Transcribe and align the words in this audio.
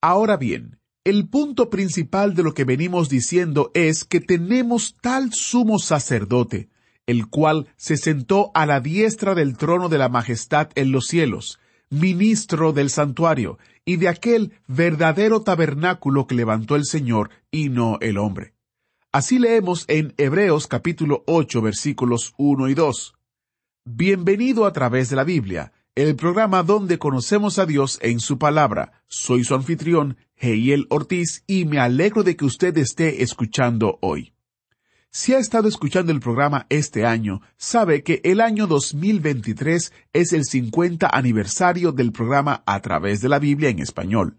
Ahora 0.00 0.36
bien, 0.36 0.78
el 1.04 1.28
punto 1.28 1.70
principal 1.70 2.34
de 2.34 2.42
lo 2.42 2.52
que 2.52 2.64
venimos 2.64 3.08
diciendo 3.08 3.70
es 3.74 4.04
que 4.04 4.20
tenemos 4.20 4.96
tal 5.00 5.32
sumo 5.32 5.78
sacerdote, 5.78 6.68
el 7.06 7.28
cual 7.28 7.68
se 7.76 7.96
sentó 7.96 8.50
a 8.54 8.66
la 8.66 8.80
diestra 8.80 9.34
del 9.34 9.56
trono 9.56 9.88
de 9.88 9.98
la 9.98 10.08
majestad 10.08 10.70
en 10.74 10.92
los 10.92 11.06
cielos, 11.06 11.60
ministro 11.90 12.72
del 12.72 12.90
santuario 12.90 13.58
y 13.84 13.96
de 13.96 14.08
aquel 14.08 14.52
verdadero 14.66 15.42
tabernáculo 15.42 16.26
que 16.26 16.34
levantó 16.34 16.74
el 16.74 16.84
Señor 16.84 17.30
y 17.50 17.68
no 17.68 17.98
el 18.00 18.18
hombre. 18.18 18.54
Así 19.12 19.38
leemos 19.38 19.84
en 19.88 20.12
Hebreos 20.18 20.66
capítulo 20.66 21.22
8 21.26 21.62
versículos 21.62 22.34
1 22.36 22.68
y 22.68 22.74
2. 22.74 23.14
Bienvenido 23.84 24.66
a 24.66 24.72
través 24.72 25.08
de 25.08 25.16
la 25.16 25.24
Biblia, 25.24 25.72
el 25.96 26.14
programa 26.14 26.62
donde 26.62 26.98
conocemos 26.98 27.58
a 27.58 27.64
Dios 27.64 27.98
en 28.02 28.20
su 28.20 28.36
palabra. 28.36 28.92
Soy 29.08 29.44
su 29.44 29.54
anfitrión, 29.54 30.18
Heiel 30.36 30.86
Ortiz, 30.90 31.42
y 31.46 31.64
me 31.64 31.78
alegro 31.80 32.22
de 32.22 32.36
que 32.36 32.44
usted 32.44 32.76
esté 32.76 33.22
escuchando 33.22 33.98
hoy. 34.02 34.34
Si 35.10 35.32
ha 35.32 35.38
estado 35.38 35.68
escuchando 35.68 36.12
el 36.12 36.20
programa 36.20 36.66
este 36.68 37.06
año, 37.06 37.40
sabe 37.56 38.02
que 38.02 38.20
el 38.24 38.42
año 38.42 38.66
2023 38.66 39.90
es 40.12 40.32
el 40.34 40.44
50 40.44 41.08
aniversario 41.10 41.92
del 41.92 42.12
programa 42.12 42.62
A 42.66 42.78
través 42.82 43.22
de 43.22 43.30
la 43.30 43.38
Biblia 43.38 43.70
en 43.70 43.78
español. 43.78 44.36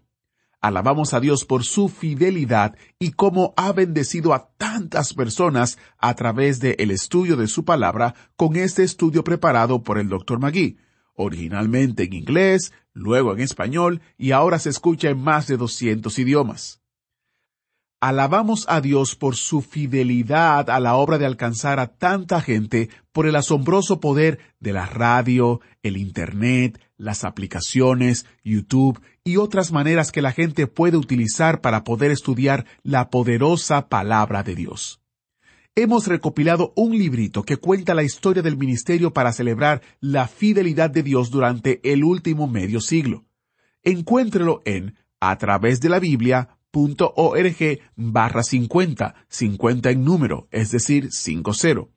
Alabamos 0.60 1.12
a 1.12 1.18
Dios 1.18 1.44
por 1.44 1.64
su 1.64 1.88
fidelidad 1.88 2.76
y 3.00 3.10
cómo 3.10 3.54
ha 3.56 3.72
bendecido 3.72 4.32
a 4.32 4.52
tantas 4.58 5.12
personas 5.12 5.76
a 5.98 6.14
través 6.14 6.60
del 6.60 6.76
el 6.78 6.92
estudio 6.92 7.36
de 7.36 7.48
su 7.48 7.64
palabra 7.64 8.14
con 8.36 8.54
este 8.54 8.84
estudio 8.84 9.24
preparado 9.24 9.82
por 9.82 9.98
el 9.98 10.08
Dr. 10.08 10.38
Magui, 10.38 10.78
originalmente 11.18 12.04
en 12.04 12.14
inglés, 12.14 12.72
luego 12.94 13.32
en 13.32 13.40
español 13.40 14.00
y 14.16 14.30
ahora 14.30 14.58
se 14.58 14.70
escucha 14.70 15.10
en 15.10 15.20
más 15.20 15.46
de 15.46 15.56
200 15.56 16.18
idiomas. 16.18 16.80
Alabamos 18.00 18.64
a 18.68 18.80
Dios 18.80 19.16
por 19.16 19.34
su 19.34 19.60
fidelidad 19.60 20.70
a 20.70 20.78
la 20.78 20.94
obra 20.94 21.18
de 21.18 21.26
alcanzar 21.26 21.80
a 21.80 21.88
tanta 21.88 22.40
gente 22.40 22.90
por 23.10 23.26
el 23.26 23.34
asombroso 23.34 23.98
poder 23.98 24.38
de 24.60 24.72
la 24.72 24.86
radio, 24.86 25.60
el 25.82 25.96
Internet, 25.96 26.80
las 26.96 27.24
aplicaciones, 27.24 28.24
YouTube 28.44 29.00
y 29.24 29.36
otras 29.36 29.72
maneras 29.72 30.12
que 30.12 30.22
la 30.22 30.30
gente 30.30 30.68
puede 30.68 30.96
utilizar 30.96 31.60
para 31.60 31.82
poder 31.82 32.12
estudiar 32.12 32.66
la 32.84 33.10
poderosa 33.10 33.88
palabra 33.88 34.44
de 34.44 34.54
Dios. 34.54 35.00
Hemos 35.80 36.08
recopilado 36.08 36.72
un 36.74 36.98
librito 36.98 37.44
que 37.44 37.56
cuenta 37.56 37.94
la 37.94 38.02
historia 38.02 38.42
del 38.42 38.56
ministerio 38.56 39.12
para 39.12 39.32
celebrar 39.32 39.80
la 40.00 40.26
fidelidad 40.26 40.90
de 40.90 41.04
Dios 41.04 41.30
durante 41.30 41.78
el 41.84 42.02
último 42.02 42.48
medio 42.48 42.80
siglo. 42.80 43.26
Encuéntrelo 43.84 44.60
en 44.64 44.96
a 45.20 45.38
través 45.38 45.80
de 45.80 45.88
la 45.88 46.00
Biblia 46.00 46.58
org 46.72 47.78
barra 47.94 48.42
50, 48.42 49.14
50 49.28 49.90
en 49.90 50.04
número, 50.04 50.48
es 50.50 50.72
decir, 50.72 51.12
50. 51.12 51.88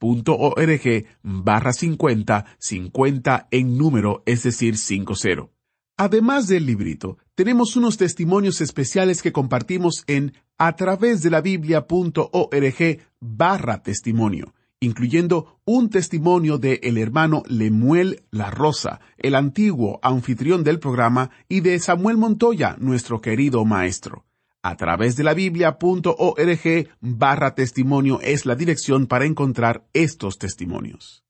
biblia.org 0.00 1.06
barra 1.22 1.72
50, 1.72 2.44
50 2.58 3.48
en 3.50 3.78
número, 3.78 4.22
es 4.26 4.42
decir, 4.42 4.76
50. 4.76 5.50
Además 5.96 6.48
del 6.48 6.64
librito, 6.64 7.18
tenemos 7.34 7.76
unos 7.76 7.98
testimonios 7.98 8.60
especiales 8.60 9.20
que 9.22 9.32
compartimos 9.32 10.04
en 10.06 10.32
a 10.56 10.74
través 10.74 11.22
de 11.22 11.30
la 11.30 11.40
biblia.org 11.40 12.98
barra 13.20 13.82
testimonio 13.82 14.54
incluyendo 14.80 15.60
un 15.66 15.90
testimonio 15.90 16.56
de 16.56 16.80
el 16.82 16.96
hermano 16.96 17.42
Lemuel 17.46 18.24
La 18.30 18.50
Rosa, 18.50 19.00
el 19.18 19.34
antiguo 19.34 20.00
anfitrión 20.02 20.64
del 20.64 20.80
programa, 20.80 21.30
y 21.48 21.60
de 21.60 21.78
Samuel 21.78 22.16
Montoya, 22.16 22.76
nuestro 22.78 23.20
querido 23.20 23.64
maestro. 23.66 24.24
A 24.62 24.76
través 24.76 25.16
de 25.16 25.24
la 25.24 25.32
biblia.org 25.32 26.88
barra 27.00 27.54
testimonio 27.54 28.20
es 28.20 28.44
la 28.44 28.54
dirección 28.54 29.06
para 29.06 29.24
encontrar 29.24 29.86
estos 29.94 30.38
testimonios. 30.38 31.24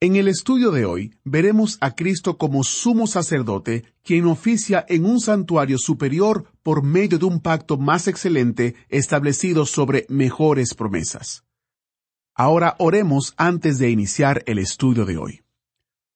En 0.00 0.16
el 0.16 0.26
estudio 0.26 0.72
de 0.72 0.84
hoy 0.84 1.14
veremos 1.24 1.78
a 1.80 1.94
Cristo 1.94 2.36
como 2.38 2.64
sumo 2.64 3.06
sacerdote, 3.06 3.84
quien 4.02 4.26
oficia 4.26 4.84
en 4.88 5.06
un 5.06 5.20
santuario 5.20 5.78
superior 5.78 6.50
por 6.64 6.82
medio 6.82 7.18
de 7.18 7.24
un 7.24 7.40
pacto 7.40 7.78
más 7.78 8.08
excelente 8.08 8.74
establecido 8.88 9.64
sobre 9.64 10.04
mejores 10.08 10.74
promesas. 10.74 11.44
Ahora 12.34 12.74
oremos 12.78 13.32
antes 13.36 13.78
de 13.78 13.90
iniciar 13.90 14.42
el 14.46 14.58
estudio 14.58 15.06
de 15.06 15.16
hoy. 15.16 15.42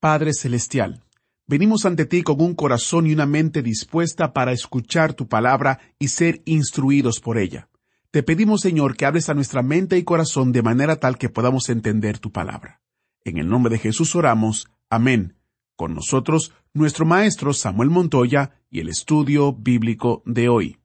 Padre 0.01 0.35
Celestial, 0.35 1.05
venimos 1.51 1.85
ante 1.85 2.07
ti 2.07 2.23
con 2.23 2.41
un 2.41 2.55
corazón 2.55 3.09
y 3.09 3.13
una 3.13 3.27
mente 3.27 3.61
dispuesta 3.61 4.33
para 4.33 4.53
escuchar 4.53 5.15
tu 5.15 5.27
palabra 5.27 5.81
y 5.99 6.07
ser 6.07 6.43
instruidos 6.45 7.19
por 7.19 7.39
ella. 7.39 7.69
Te 8.13 8.23
pedimos, 8.23 8.61
Señor, 8.61 8.97
que 8.97 9.05
hables 9.05 9.29
a 9.29 9.35
nuestra 9.35 9.61
mente 9.61 9.99
y 9.99 10.05
corazón 10.05 10.53
de 10.53 10.63
manera 10.63 11.01
tal 11.01 11.19
que 11.19 11.29
podamos 11.29 11.69
entender 11.69 12.21
tu 12.21 12.31
palabra. 12.31 12.81
En 13.25 13.37
el 13.37 13.49
nombre 13.49 13.73
de 13.73 13.81
Jesús 13.81 14.15
oramos. 14.15 14.69
Amén. 14.91 15.35
Con 15.75 15.93
nosotros, 15.93 16.53
nuestro 16.73 17.05
maestro 17.05 17.53
Samuel 17.53 17.91
Montoya 17.91 18.53
y 18.71 18.79
el 18.79 18.89
estudio 18.89 19.53
bíblico 19.53 20.23
de 20.27 20.49
hoy. 20.49 20.79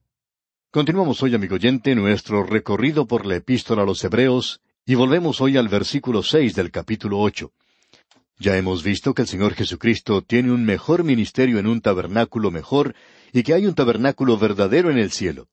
Continuamos 0.72 1.22
hoy, 1.22 1.36
amigo 1.36 1.54
oyente, 1.54 1.94
nuestro 1.94 2.42
recorrido 2.42 3.06
por 3.06 3.24
la 3.24 3.36
epístola 3.36 3.82
a 3.82 3.86
los 3.86 4.02
Hebreos 4.02 4.62
y 4.84 4.96
volvemos 4.96 5.40
hoy 5.40 5.56
al 5.56 5.68
versículo 5.68 6.24
seis 6.24 6.56
del 6.56 6.72
capítulo 6.72 7.20
ocho. 7.20 7.52
Ya 8.38 8.56
hemos 8.56 8.82
visto 8.82 9.14
que 9.14 9.22
el 9.22 9.28
Señor 9.28 9.54
Jesucristo 9.54 10.20
tiene 10.20 10.52
un 10.52 10.64
mejor 10.64 11.04
ministerio 11.04 11.58
en 11.58 11.66
un 11.66 11.80
tabernáculo 11.80 12.50
mejor 12.50 12.94
y 13.32 13.42
que 13.42 13.54
hay 13.54 13.66
un 13.66 13.74
tabernáculo 13.74 14.36
verdadero 14.36 14.90
en 14.90 14.98
el 14.98 15.10
cielo. 15.10 15.48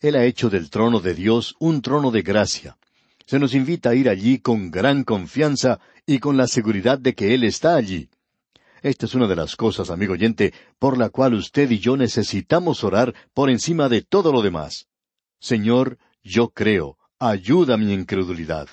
Él 0.00 0.16
ha 0.16 0.24
hecho 0.24 0.50
del 0.50 0.68
trono 0.68 1.00
de 1.00 1.14
Dios 1.14 1.56
un 1.58 1.80
trono 1.80 2.10
de 2.10 2.22
gracia. 2.22 2.76
Se 3.24 3.38
nos 3.38 3.54
invita 3.54 3.90
a 3.90 3.94
ir 3.94 4.08
allí 4.08 4.38
con 4.38 4.70
gran 4.70 5.04
confianza 5.04 5.80
y 6.04 6.18
con 6.18 6.36
la 6.36 6.46
seguridad 6.46 6.98
de 6.98 7.14
que 7.14 7.34
Él 7.34 7.44
está 7.44 7.74
allí. 7.74 8.10
Esta 8.82 9.06
es 9.06 9.14
una 9.14 9.26
de 9.26 9.36
las 9.36 9.56
cosas, 9.56 9.90
amigo 9.90 10.14
oyente, 10.14 10.52
por 10.78 10.98
la 10.98 11.10
cual 11.10 11.34
usted 11.34 11.70
y 11.70 11.78
yo 11.78 11.96
necesitamos 11.96 12.82
orar 12.82 13.14
por 13.34 13.50
encima 13.50 13.88
de 13.88 14.02
todo 14.02 14.32
lo 14.32 14.42
demás. 14.42 14.88
Señor, 15.38 15.98
yo 16.22 16.48
creo, 16.48 16.98
ayuda 17.18 17.76
mi 17.76 17.92
incredulidad. 17.92 18.68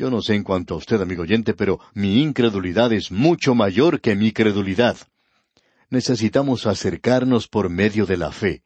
Yo 0.00 0.08
no 0.08 0.22
sé 0.22 0.34
en 0.34 0.44
cuanto 0.44 0.72
a 0.72 0.76
usted, 0.78 0.98
amigo 1.02 1.24
oyente, 1.24 1.52
pero 1.52 1.78
mi 1.92 2.22
incredulidad 2.22 2.90
es 2.90 3.12
mucho 3.12 3.54
mayor 3.54 4.00
que 4.00 4.16
mi 4.16 4.32
credulidad. 4.32 4.96
Necesitamos 5.90 6.66
acercarnos 6.66 7.48
por 7.48 7.68
medio 7.68 8.06
de 8.06 8.16
la 8.16 8.32
fe. 8.32 8.62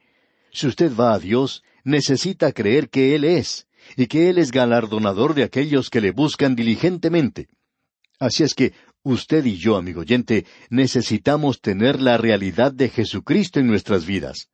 Si 0.53 0.69
usted 0.69 0.95
va 0.95 1.13
a 1.13 1.19
Dios, 1.19 1.65
necesita 1.83 2.53
creer 2.53 2.89
que 2.89 3.17
Él 3.17 3.25
es, 3.25 3.67
y 3.97 4.07
que 4.07 4.31
Él 4.31 4.39
es 4.39 4.53
galardonador 4.53 5.35
de 5.35 5.43
aquellos 5.43 5.91
que 5.91 6.01
le 6.01 6.13
buscan 6.13 6.55
diligentemente. 6.55 7.49
Así 8.21 8.45
es 8.45 8.55
que 8.55 8.73
usted 9.03 9.45
y 9.45 9.57
yo, 9.57 9.77
amigo 9.77 10.03
oyente, 10.03 10.47
necesitamos 10.71 11.61
tener 11.61 12.01
la 12.01 12.17
realidad 12.17 12.73
de 12.73 12.91
Jesucristo 12.91 13.59
en 13.59 13.67
nuestras 13.67 14.07
vidas. 14.07 14.51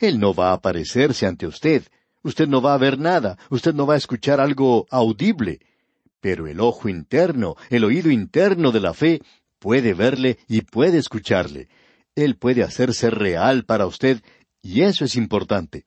Él 0.00 0.18
no 0.18 0.32
va 0.32 0.52
a 0.52 0.54
aparecerse 0.54 1.26
ante 1.26 1.46
usted, 1.46 1.82
Usted 2.22 2.48
no 2.48 2.62
va 2.62 2.72
a 2.72 2.78
ver 2.78 2.98
nada, 2.98 3.36
usted 3.50 3.74
no 3.74 3.86
va 3.86 3.92
a 3.92 3.98
escuchar 3.98 4.40
algo 4.40 4.86
audible, 4.90 5.60
pero 6.24 6.46
el 6.46 6.58
ojo 6.58 6.88
interno, 6.88 7.54
el 7.68 7.84
oído 7.84 8.10
interno 8.10 8.72
de 8.72 8.80
la 8.80 8.94
fe, 8.94 9.20
puede 9.58 9.92
verle 9.92 10.38
y 10.48 10.62
puede 10.62 10.96
escucharle. 10.96 11.68
Él 12.14 12.38
puede 12.38 12.62
hacerse 12.62 13.10
real 13.10 13.66
para 13.66 13.84
usted, 13.84 14.22
y 14.62 14.80
eso 14.84 15.04
es 15.04 15.16
importante. 15.16 15.84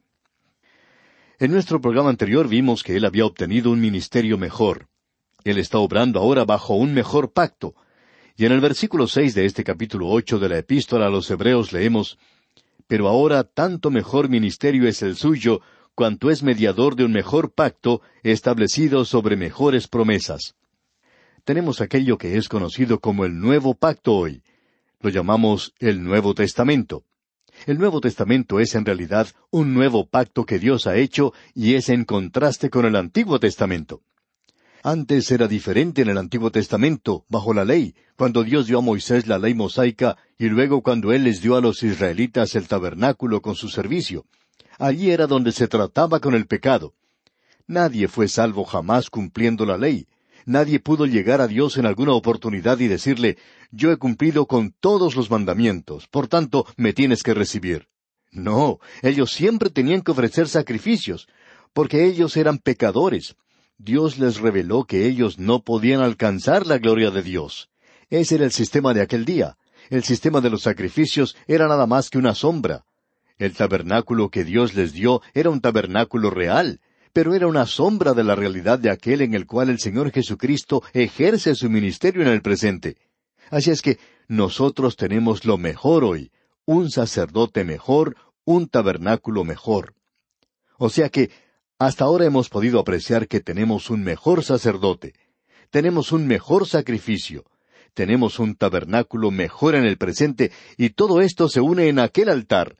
En 1.39 1.49
nuestro 1.49 1.81
programa 1.81 2.11
anterior 2.11 2.47
vimos 2.47 2.83
que 2.83 2.95
él 2.95 3.05
había 3.05 3.25
obtenido 3.25 3.71
un 3.71 3.81
ministerio 3.81 4.37
mejor. 4.37 4.89
Él 5.43 5.57
está 5.57 5.79
obrando 5.79 6.19
ahora 6.19 6.45
bajo 6.45 6.75
un 6.75 6.93
mejor 6.93 7.33
pacto. 7.33 7.73
Y 8.35 8.45
en 8.45 8.51
el 8.51 8.61
versículo 8.61 9.07
seis 9.07 9.33
de 9.33 9.45
este 9.45 9.63
capítulo 9.63 10.07
ocho 10.07 10.37
de 10.37 10.49
la 10.49 10.59
Epístola 10.59 11.07
a 11.07 11.09
los 11.09 11.31
Hebreos 11.31 11.73
leemos 11.73 12.19
Pero 12.85 13.07
ahora 13.07 13.43
tanto 13.43 13.89
mejor 13.89 14.29
ministerio 14.29 14.87
es 14.87 15.01
el 15.01 15.15
suyo, 15.15 15.61
cuanto 15.97 16.29
es 16.29 16.43
mediador 16.43 16.95
de 16.95 17.05
un 17.05 17.11
mejor 17.11 17.53
pacto 17.53 18.03
establecido 18.21 19.03
sobre 19.03 19.35
mejores 19.35 19.87
promesas. 19.87 20.53
Tenemos 21.43 21.81
aquello 21.81 22.19
que 22.19 22.37
es 22.37 22.49
conocido 22.49 22.99
como 22.99 23.25
el 23.25 23.39
Nuevo 23.39 23.73
Pacto 23.73 24.13
hoy. 24.13 24.43
Lo 24.99 25.09
llamamos 25.09 25.73
el 25.79 26.03
Nuevo 26.03 26.35
Testamento. 26.35 27.03
El 27.65 27.79
Nuevo 27.79 27.99
Testamento 27.99 28.59
es 28.59 28.75
en 28.75 28.85
realidad 28.85 29.29
un 29.49 29.73
nuevo 29.73 30.05
pacto 30.05 30.45
que 30.45 30.59
Dios 30.59 30.85
ha 30.85 30.97
hecho 30.97 31.33
y 31.55 31.73
es 31.73 31.89
en 31.89 32.05
contraste 32.05 32.69
con 32.69 32.85
el 32.85 32.95
Antiguo 32.95 33.39
Testamento. 33.39 34.03
Antes 34.83 35.31
era 35.31 35.47
diferente 35.47 36.03
en 36.03 36.09
el 36.09 36.19
Antiguo 36.19 36.51
Testamento, 36.51 37.25
bajo 37.27 37.55
la 37.55 37.65
ley, 37.65 37.95
cuando 38.15 38.43
Dios 38.43 38.67
dio 38.67 38.77
a 38.77 38.81
Moisés 38.83 39.25
la 39.25 39.39
ley 39.39 39.55
mosaica 39.55 40.15
y 40.37 40.45
luego 40.45 40.83
cuando 40.83 41.11
Él 41.11 41.23
les 41.23 41.41
dio 41.41 41.55
a 41.55 41.61
los 41.61 41.81
israelitas 41.81 42.53
el 42.53 42.67
tabernáculo 42.67 43.41
con 43.41 43.55
su 43.55 43.67
servicio. 43.67 44.27
Allí 44.79 45.11
era 45.11 45.27
donde 45.27 45.51
se 45.51 45.67
trataba 45.67 46.19
con 46.19 46.35
el 46.35 46.47
pecado. 46.47 46.93
Nadie 47.65 48.07
fue 48.07 48.27
salvo 48.27 48.63
jamás 48.63 49.09
cumpliendo 49.09 49.65
la 49.65 49.77
ley. 49.77 50.07
Nadie 50.45 50.79
pudo 50.79 51.05
llegar 51.05 51.41
a 51.41 51.47
Dios 51.47 51.77
en 51.77 51.85
alguna 51.85 52.13
oportunidad 52.13 52.79
y 52.79 52.87
decirle, 52.87 53.37
yo 53.71 53.91
he 53.91 53.97
cumplido 53.97 54.45
con 54.45 54.73
todos 54.79 55.15
los 55.15 55.29
mandamientos, 55.29 56.07
por 56.07 56.29
tanto 56.29 56.65
me 56.77 56.93
tienes 56.93 57.21
que 57.21 57.33
recibir. 57.33 57.89
No, 58.31 58.79
ellos 59.01 59.33
siempre 59.33 59.69
tenían 59.69 60.01
que 60.01 60.11
ofrecer 60.11 60.47
sacrificios, 60.47 61.27
porque 61.73 62.05
ellos 62.05 62.37
eran 62.37 62.59
pecadores. 62.59 63.35
Dios 63.77 64.17
les 64.19 64.37
reveló 64.37 64.85
que 64.85 65.05
ellos 65.05 65.37
no 65.37 65.63
podían 65.63 66.01
alcanzar 66.01 66.65
la 66.65 66.77
gloria 66.77 67.11
de 67.11 67.23
Dios. 67.23 67.69
Ese 68.09 68.35
era 68.35 68.45
el 68.45 68.51
sistema 68.51 68.93
de 68.93 69.01
aquel 69.01 69.25
día. 69.25 69.57
El 69.89 70.03
sistema 70.03 70.39
de 70.39 70.49
los 70.49 70.61
sacrificios 70.61 71.35
era 71.45 71.67
nada 71.67 71.87
más 71.87 72.09
que 72.09 72.17
una 72.17 72.33
sombra. 72.33 72.85
El 73.37 73.53
tabernáculo 73.53 74.29
que 74.29 74.43
Dios 74.43 74.73
les 74.73 74.93
dio 74.93 75.21
era 75.33 75.49
un 75.49 75.61
tabernáculo 75.61 76.31
real, 76.31 76.81
pero 77.13 77.35
era 77.35 77.47
una 77.47 77.65
sombra 77.65 78.13
de 78.13 78.23
la 78.23 78.35
realidad 78.35 78.79
de 78.79 78.89
aquel 78.89 79.21
en 79.21 79.33
el 79.33 79.45
cual 79.45 79.69
el 79.69 79.79
Señor 79.79 80.11
Jesucristo 80.11 80.83
ejerce 80.93 81.53
su 81.55 81.69
ministerio 81.69 82.23
en 82.23 82.29
el 82.29 82.41
presente. 82.41 82.97
Así 83.49 83.71
es 83.71 83.81
que 83.81 83.99
nosotros 84.27 84.95
tenemos 84.95 85.45
lo 85.45 85.57
mejor 85.57 86.03
hoy, 86.03 86.31
un 86.65 86.89
sacerdote 86.89 87.63
mejor, 87.63 88.17
un 88.43 88.67
tabernáculo 88.67 89.43
mejor. 89.43 89.93
O 90.77 90.89
sea 90.89 91.09
que 91.09 91.29
hasta 91.79 92.05
ahora 92.05 92.25
hemos 92.25 92.49
podido 92.49 92.79
apreciar 92.79 93.27
que 93.27 93.39
tenemos 93.39 93.89
un 93.89 94.03
mejor 94.03 94.43
sacerdote, 94.43 95.13
tenemos 95.69 96.11
un 96.11 96.25
mejor 96.27 96.67
sacrificio, 96.67 97.45
tenemos 97.93 98.39
un 98.39 98.55
tabernáculo 98.55 99.31
mejor 99.31 99.75
en 99.75 99.85
el 99.85 99.97
presente, 99.97 100.51
y 100.75 100.89
todo 100.89 101.21
esto 101.21 101.49
se 101.49 101.61
une 101.61 101.87
en 101.87 101.99
aquel 101.99 102.29
altar, 102.29 102.75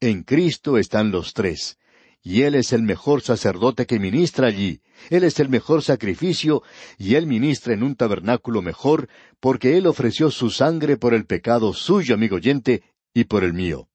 en 0.00 0.22
Cristo 0.22 0.78
están 0.78 1.10
los 1.10 1.34
tres. 1.34 1.78
Y 2.22 2.42
Él 2.42 2.54
es 2.54 2.72
el 2.72 2.82
mejor 2.82 3.22
sacerdote 3.22 3.86
que 3.86 3.98
ministra 3.98 4.46
allí. 4.46 4.82
Él 5.08 5.24
es 5.24 5.40
el 5.40 5.48
mejor 5.48 5.82
sacrificio, 5.82 6.62
y 6.98 7.14
Él 7.14 7.26
ministra 7.26 7.72
en 7.72 7.82
un 7.82 7.96
tabernáculo 7.96 8.60
mejor, 8.60 9.08
porque 9.40 9.78
Él 9.78 9.86
ofreció 9.86 10.30
su 10.30 10.50
sangre 10.50 10.98
por 10.98 11.14
el 11.14 11.24
pecado 11.24 11.72
suyo, 11.72 12.14
amigo 12.14 12.36
oyente, 12.36 12.82
y 13.14 13.24
por 13.24 13.42
el 13.42 13.54
mío. 13.54 13.88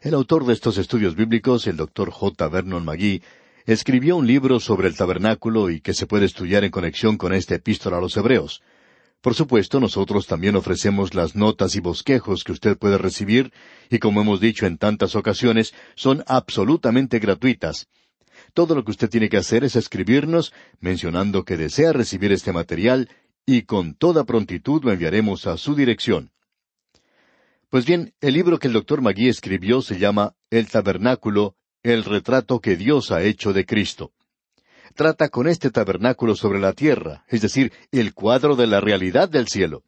El 0.00 0.14
autor 0.14 0.44
de 0.44 0.52
estos 0.52 0.76
estudios 0.76 1.16
bíblicos, 1.16 1.66
el 1.66 1.76
doctor 1.76 2.10
J. 2.10 2.48
Vernon 2.48 2.84
McGee, 2.84 3.22
escribió 3.64 4.16
un 4.16 4.26
libro 4.26 4.60
sobre 4.60 4.88
el 4.88 4.96
tabernáculo 4.96 5.70
y 5.70 5.80
que 5.80 5.94
se 5.94 6.06
puede 6.06 6.26
estudiar 6.26 6.64
en 6.64 6.70
conexión 6.70 7.16
con 7.16 7.32
esta 7.32 7.54
epístola 7.54 7.96
a 7.96 8.00
los 8.00 8.16
Hebreos. 8.16 8.62
Por 9.20 9.34
supuesto, 9.34 9.80
nosotros 9.80 10.26
también 10.26 10.56
ofrecemos 10.56 11.14
las 11.14 11.34
notas 11.34 11.74
y 11.74 11.80
bosquejos 11.80 12.44
que 12.44 12.52
usted 12.52 12.78
puede 12.78 12.98
recibir, 12.98 13.52
y 13.90 13.98
como 13.98 14.20
hemos 14.20 14.40
dicho 14.40 14.66
en 14.66 14.78
tantas 14.78 15.16
ocasiones, 15.16 15.74
son 15.94 16.22
absolutamente 16.26 17.18
gratuitas. 17.18 17.88
Todo 18.54 18.74
lo 18.74 18.84
que 18.84 18.92
usted 18.92 19.10
tiene 19.10 19.28
que 19.28 19.38
hacer 19.38 19.64
es 19.64 19.76
escribirnos 19.76 20.52
mencionando 20.80 21.44
que 21.44 21.56
desea 21.56 21.92
recibir 21.92 22.32
este 22.32 22.52
material 22.52 23.08
y 23.44 23.62
con 23.62 23.94
toda 23.94 24.24
prontitud 24.24 24.84
lo 24.84 24.92
enviaremos 24.92 25.46
a 25.46 25.56
su 25.56 25.74
dirección. 25.74 26.30
Pues 27.68 27.84
bien, 27.84 28.14
el 28.20 28.34
libro 28.34 28.58
que 28.58 28.68
el 28.68 28.74
doctor 28.74 29.00
Magui 29.00 29.28
escribió 29.28 29.82
se 29.82 29.98
llama 29.98 30.34
El 30.50 30.68
Tabernáculo, 30.68 31.56
el 31.82 32.04
retrato 32.04 32.60
que 32.60 32.76
Dios 32.76 33.10
ha 33.10 33.22
hecho 33.22 33.52
de 33.52 33.66
Cristo 33.66 34.12
trata 34.96 35.28
con 35.28 35.46
este 35.46 35.70
tabernáculo 35.70 36.34
sobre 36.34 36.58
la 36.58 36.72
tierra, 36.72 37.24
es 37.28 37.42
decir, 37.42 37.72
el 37.92 38.14
cuadro 38.14 38.56
de 38.56 38.66
la 38.66 38.80
realidad 38.80 39.28
del 39.28 39.46
cielo. 39.46 39.84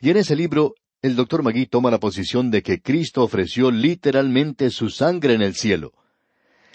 Y 0.00 0.08
en 0.08 0.16
ese 0.16 0.34
libro, 0.34 0.74
el 1.02 1.16
doctor 1.16 1.42
Magui 1.42 1.66
toma 1.66 1.90
la 1.90 2.00
posición 2.00 2.50
de 2.50 2.62
que 2.62 2.80
Cristo 2.80 3.22
ofreció 3.22 3.70
literalmente 3.70 4.70
su 4.70 4.88
sangre 4.88 5.34
en 5.34 5.42
el 5.42 5.54
cielo. 5.54 5.92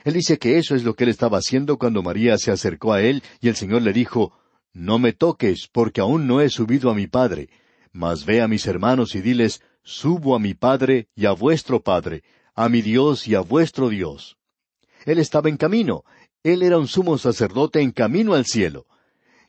Él 0.03 0.13
dice 0.13 0.38
que 0.38 0.57
eso 0.57 0.75
es 0.75 0.83
lo 0.83 0.94
que 0.94 1.06
él 1.06 1.09
estaba 1.09 1.38
haciendo 1.38 1.77
cuando 1.77 2.03
María 2.03 2.38
se 2.38 2.51
acercó 2.51 2.94
a 2.94 3.01
él 3.01 3.23
y 3.39 3.47
el 3.47 3.56
Señor 3.56 3.81
le 3.81 3.94
dijo, 3.94 4.33
No 4.74 5.00
me 5.00 5.13
toques, 5.13 5.67
porque 5.71 6.01
aún 6.01 6.27
no 6.27 6.41
he 6.41 6.50
subido 6.50 6.89
a 6.89 6.95
mi 6.95 7.07
Padre, 7.07 7.50
mas 7.91 8.25
ve 8.25 8.41
a 8.41 8.47
mis 8.47 8.67
hermanos 8.67 9.15
y 9.15 9.21
diles, 9.21 9.62
Subo 9.83 10.35
a 10.35 10.39
mi 10.39 10.53
Padre 10.53 11.07
y 11.15 11.25
a 11.25 11.31
vuestro 11.31 11.81
Padre, 11.81 12.24
a 12.53 12.69
mi 12.69 12.81
Dios 12.81 13.27
y 13.27 13.35
a 13.35 13.41
vuestro 13.41 13.89
Dios. 13.89 14.38
Él 15.06 15.17
estaba 15.19 15.50
en 15.50 15.57
camino, 15.57 16.03
él 16.43 16.63
era 16.63 16.79
un 16.79 16.88
sumo 16.88 17.17
sacerdote 17.19 17.81
en 17.81 17.91
camino 17.91 18.33
al 18.33 18.45
cielo. 18.45 18.88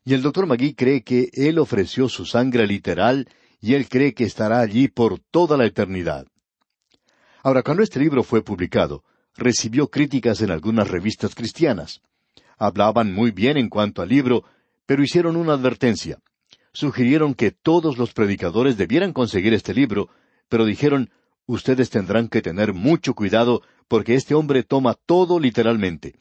Y 0.04 0.12
el 0.14 0.22
doctor 0.22 0.46
Magui 0.46 0.74
cree 0.74 1.02
que 1.02 1.30
Él 1.32 1.58
ofreció 1.58 2.08
su 2.08 2.26
sangre 2.26 2.66
literal 2.66 3.28
y 3.60 3.74
Él 3.74 3.88
cree 3.88 4.14
que 4.14 4.24
estará 4.24 4.60
allí 4.60 4.88
por 4.88 5.18
toda 5.18 5.56
la 5.56 5.64
eternidad. 5.64 6.26
Ahora, 7.42 7.62
cuando 7.62 7.82
este 7.82 7.98
libro 7.98 8.22
fue 8.22 8.42
publicado, 8.42 9.04
recibió 9.36 9.88
críticas 9.88 10.42
en 10.42 10.50
algunas 10.50 10.88
revistas 10.88 11.34
cristianas. 11.34 12.02
Hablaban 12.58 13.12
muy 13.12 13.30
bien 13.30 13.56
en 13.56 13.68
cuanto 13.68 14.02
al 14.02 14.08
libro, 14.08 14.44
pero 14.84 15.02
hicieron 15.02 15.36
una 15.36 15.54
advertencia. 15.54 16.18
Sugirieron 16.74 17.34
que 17.34 17.52
todos 17.52 17.96
los 17.96 18.12
predicadores 18.12 18.76
debieran 18.76 19.12
conseguir 19.12 19.54
este 19.54 19.72
libro, 19.72 20.08
pero 20.48 20.64
dijeron, 20.64 21.10
ustedes 21.46 21.90
tendrán 21.90 22.28
que 22.28 22.42
tener 22.42 22.74
mucho 22.74 23.14
cuidado 23.14 23.62
porque 23.88 24.14
este 24.14 24.34
hombre 24.34 24.62
toma 24.62 24.94
todo 24.94 25.38
literalmente. 25.40 26.16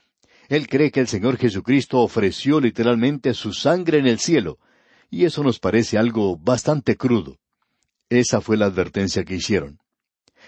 Él 0.51 0.67
cree 0.67 0.91
que 0.91 1.00
el 1.00 1.08
Señor 1.08 1.38
Jesucristo 1.38 2.00
ofreció 2.00 2.60
literalmente 2.60 3.34
su 3.34 3.53
sangre 3.53 4.00
en 4.00 4.05
el 4.05 4.20
cielo, 4.20 4.60
y 5.10 5.24
eso 5.24 5.43
nos 5.43 5.60
parece 5.60 5.98
algo 5.98 6.36
bastante 6.36 6.98
crudo. 6.98 7.38
Esa 8.10 8.41
fue 8.41 8.58
la 8.58 8.65
advertencia 8.65 9.24
que 9.24 9.36
hicieron. 9.36 9.79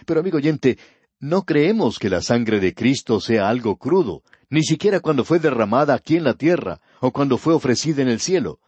Pero 0.06 0.20
amigo 0.20 0.40
oyente, 0.40 0.78
no 1.22 1.44
creemos 1.44 2.00
que 2.00 2.10
la 2.10 2.22
sangre 2.22 2.60
de 2.60 2.74
Cristo 2.74 3.22
sea 3.22 3.48
algo 3.48 3.78
crudo, 3.78 4.24
ni 4.50 4.64
siquiera 4.64 5.00
cuando 5.00 5.24
fue 5.24 5.40
derramada 5.40 5.94
aquí 5.94 6.18
en 6.18 6.26
la 6.26 6.34
tierra, 6.34 6.82
o 7.00 7.14
cuando 7.14 7.38
fue 7.38 7.54
ofrecida 7.54 8.02
en 8.02 8.10
el 8.10 8.20
cielo. 8.20 8.60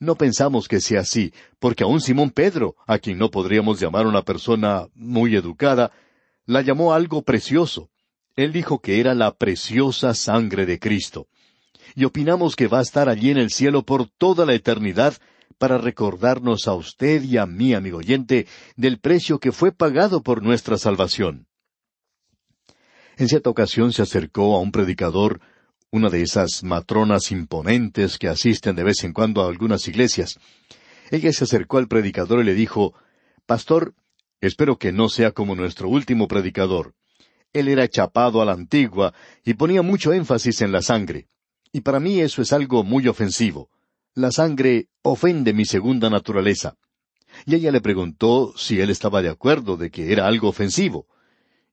No 0.00 0.16
pensamos 0.16 0.66
que 0.66 0.80
sea 0.80 1.02
así, 1.02 1.32
porque 1.60 1.84
aun 1.84 2.00
Simón 2.00 2.30
Pedro, 2.30 2.74
a 2.88 2.98
quien 2.98 3.18
no 3.18 3.30
podríamos 3.30 3.78
llamar 3.78 4.08
una 4.08 4.22
persona 4.22 4.88
muy 4.96 5.36
educada, 5.36 5.92
la 6.46 6.62
llamó 6.62 6.94
algo 6.94 7.22
precioso. 7.22 7.90
Él 8.36 8.52
dijo 8.52 8.80
que 8.80 9.00
era 9.00 9.14
la 9.14 9.36
preciosa 9.36 10.14
sangre 10.14 10.66
de 10.66 10.78
Cristo. 10.78 11.28
Y 11.94 12.04
opinamos 12.04 12.56
que 12.56 12.66
va 12.66 12.80
a 12.80 12.82
estar 12.82 13.08
allí 13.08 13.30
en 13.30 13.38
el 13.38 13.50
cielo 13.50 13.84
por 13.84 14.08
toda 14.08 14.46
la 14.46 14.54
eternidad 14.54 15.14
para 15.58 15.78
recordarnos 15.78 16.66
a 16.66 16.74
usted 16.74 17.22
y 17.22 17.36
a 17.36 17.46
mí, 17.46 17.74
amigo 17.74 17.98
oyente, 17.98 18.46
del 18.76 18.98
precio 18.98 19.38
que 19.38 19.52
fue 19.52 19.70
pagado 19.70 20.22
por 20.22 20.42
nuestra 20.42 20.78
salvación. 20.78 21.46
En 23.16 23.28
cierta 23.28 23.50
ocasión 23.50 23.92
se 23.92 24.02
acercó 24.02 24.56
a 24.56 24.60
un 24.60 24.72
predicador, 24.72 25.40
una 25.90 26.10
de 26.10 26.22
esas 26.22 26.64
matronas 26.64 27.30
imponentes 27.30 28.18
que 28.18 28.28
asisten 28.28 28.74
de 28.74 28.82
vez 28.82 29.04
en 29.04 29.12
cuando 29.12 29.42
a 29.42 29.48
algunas 29.48 29.86
iglesias. 29.86 30.40
Ella 31.12 31.32
se 31.32 31.44
acercó 31.44 31.78
al 31.78 31.86
predicador 31.86 32.40
y 32.40 32.44
le 32.44 32.54
dijo, 32.54 32.94
Pastor, 33.46 33.94
espero 34.40 34.78
que 34.78 34.90
no 34.90 35.08
sea 35.08 35.30
como 35.30 35.54
nuestro 35.54 35.88
último 35.88 36.26
predicador. 36.26 36.94
Él 37.54 37.68
era 37.68 37.88
chapado 37.88 38.42
a 38.42 38.44
la 38.44 38.52
antigua 38.52 39.14
y 39.44 39.54
ponía 39.54 39.80
mucho 39.80 40.12
énfasis 40.12 40.60
en 40.60 40.72
la 40.72 40.82
sangre. 40.82 41.28
Y 41.72 41.80
para 41.80 42.00
mí 42.00 42.20
eso 42.20 42.42
es 42.42 42.52
algo 42.52 42.84
muy 42.84 43.08
ofensivo. 43.08 43.70
La 44.14 44.30
sangre 44.30 44.88
ofende 45.02 45.54
mi 45.54 45.64
segunda 45.64 46.10
naturaleza. 46.10 46.76
Y 47.46 47.54
ella 47.54 47.70
le 47.70 47.80
preguntó 47.80 48.52
si 48.56 48.80
él 48.80 48.90
estaba 48.90 49.22
de 49.22 49.28
acuerdo 49.28 49.76
de 49.76 49.90
que 49.90 50.12
era 50.12 50.26
algo 50.26 50.48
ofensivo. 50.48 51.06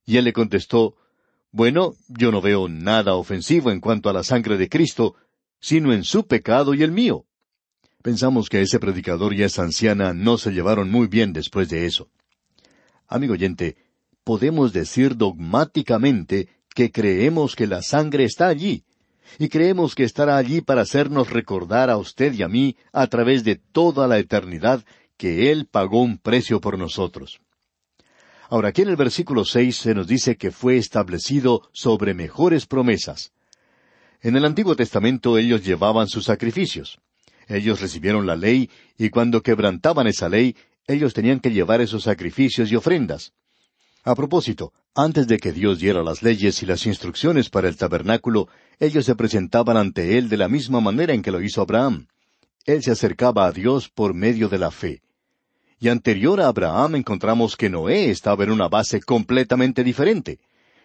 Y 0.06 0.16
él 0.16 0.24
le 0.24 0.32
contestó, 0.32 0.96
Bueno, 1.50 1.94
yo 2.08 2.30
no 2.30 2.40
veo 2.40 2.68
nada 2.68 3.14
ofensivo 3.14 3.70
en 3.70 3.80
cuanto 3.80 4.08
a 4.08 4.12
la 4.12 4.22
sangre 4.22 4.56
de 4.56 4.68
Cristo, 4.68 5.16
sino 5.60 5.92
en 5.92 6.04
su 6.04 6.26
pecado 6.26 6.74
y 6.74 6.82
el 6.82 6.92
mío. 6.92 7.26
Pensamos 8.02 8.48
que 8.48 8.60
ese 8.60 8.78
predicador 8.78 9.34
y 9.34 9.42
esa 9.42 9.62
anciana 9.62 10.14
no 10.14 10.38
se 10.38 10.52
llevaron 10.52 10.90
muy 10.90 11.08
bien 11.08 11.32
después 11.32 11.68
de 11.68 11.86
eso. 11.86 12.08
Amigo 13.06 13.34
oyente, 13.34 13.76
podemos 14.24 14.72
decir 14.72 15.16
dogmáticamente 15.16 16.48
que 16.74 16.90
creemos 16.90 17.54
que 17.54 17.66
la 17.66 17.82
sangre 17.82 18.24
está 18.24 18.48
allí, 18.48 18.84
y 19.38 19.48
creemos 19.48 19.94
que 19.94 20.04
estará 20.04 20.36
allí 20.36 20.60
para 20.60 20.82
hacernos 20.82 21.30
recordar 21.30 21.90
a 21.90 21.96
usted 21.96 22.32
y 22.34 22.42
a 22.42 22.48
mí 22.48 22.76
a 22.92 23.06
través 23.06 23.44
de 23.44 23.56
toda 23.56 24.06
la 24.06 24.18
eternidad 24.18 24.84
que 25.16 25.52
Él 25.52 25.66
pagó 25.70 26.02
un 26.02 26.18
precio 26.18 26.60
por 26.60 26.78
nosotros. 26.78 27.40
Ahora, 28.48 28.68
aquí 28.68 28.82
en 28.82 28.88
el 28.88 28.96
versículo 28.96 29.44
seis 29.44 29.76
se 29.76 29.94
nos 29.94 30.06
dice 30.06 30.36
que 30.36 30.50
fue 30.50 30.76
establecido 30.76 31.70
sobre 31.72 32.12
mejores 32.12 32.66
promesas. 32.66 33.32
En 34.20 34.36
el 34.36 34.44
Antiguo 34.44 34.76
Testamento 34.76 35.38
ellos 35.38 35.64
llevaban 35.64 36.06
sus 36.06 36.26
sacrificios. 36.26 37.00
Ellos 37.48 37.80
recibieron 37.80 38.26
la 38.26 38.36
ley 38.36 38.70
y 38.98 39.10
cuando 39.10 39.42
quebrantaban 39.42 40.06
esa 40.06 40.28
ley, 40.28 40.54
ellos 40.86 41.14
tenían 41.14 41.40
que 41.40 41.50
llevar 41.50 41.80
esos 41.80 42.04
sacrificios 42.04 42.70
y 42.70 42.76
ofrendas. 42.76 43.32
A 44.04 44.16
propósito, 44.16 44.72
antes 44.94 45.28
de 45.28 45.38
que 45.38 45.52
Dios 45.52 45.78
diera 45.78 46.02
las 46.02 46.22
leyes 46.22 46.62
y 46.62 46.66
las 46.66 46.86
instrucciones 46.86 47.50
para 47.50 47.68
el 47.68 47.76
tabernáculo, 47.76 48.48
ellos 48.80 49.04
se 49.04 49.14
presentaban 49.14 49.76
ante 49.76 50.18
Él 50.18 50.28
de 50.28 50.36
la 50.36 50.48
misma 50.48 50.80
manera 50.80 51.14
en 51.14 51.22
que 51.22 51.30
lo 51.30 51.40
hizo 51.40 51.62
Abraham. 51.62 52.08
Él 52.64 52.82
se 52.82 52.90
acercaba 52.90 53.46
a 53.46 53.52
Dios 53.52 53.88
por 53.88 54.12
medio 54.12 54.48
de 54.48 54.58
la 54.58 54.72
fe. 54.72 55.02
Y 55.78 55.88
anterior 55.88 56.40
a 56.40 56.48
Abraham 56.48 56.96
encontramos 56.96 57.56
que 57.56 57.70
Noé 57.70 58.10
estaba 58.10 58.42
en 58.42 58.50
una 58.50 58.68
base 58.68 59.00
completamente 59.00 59.84
diferente. 59.84 60.40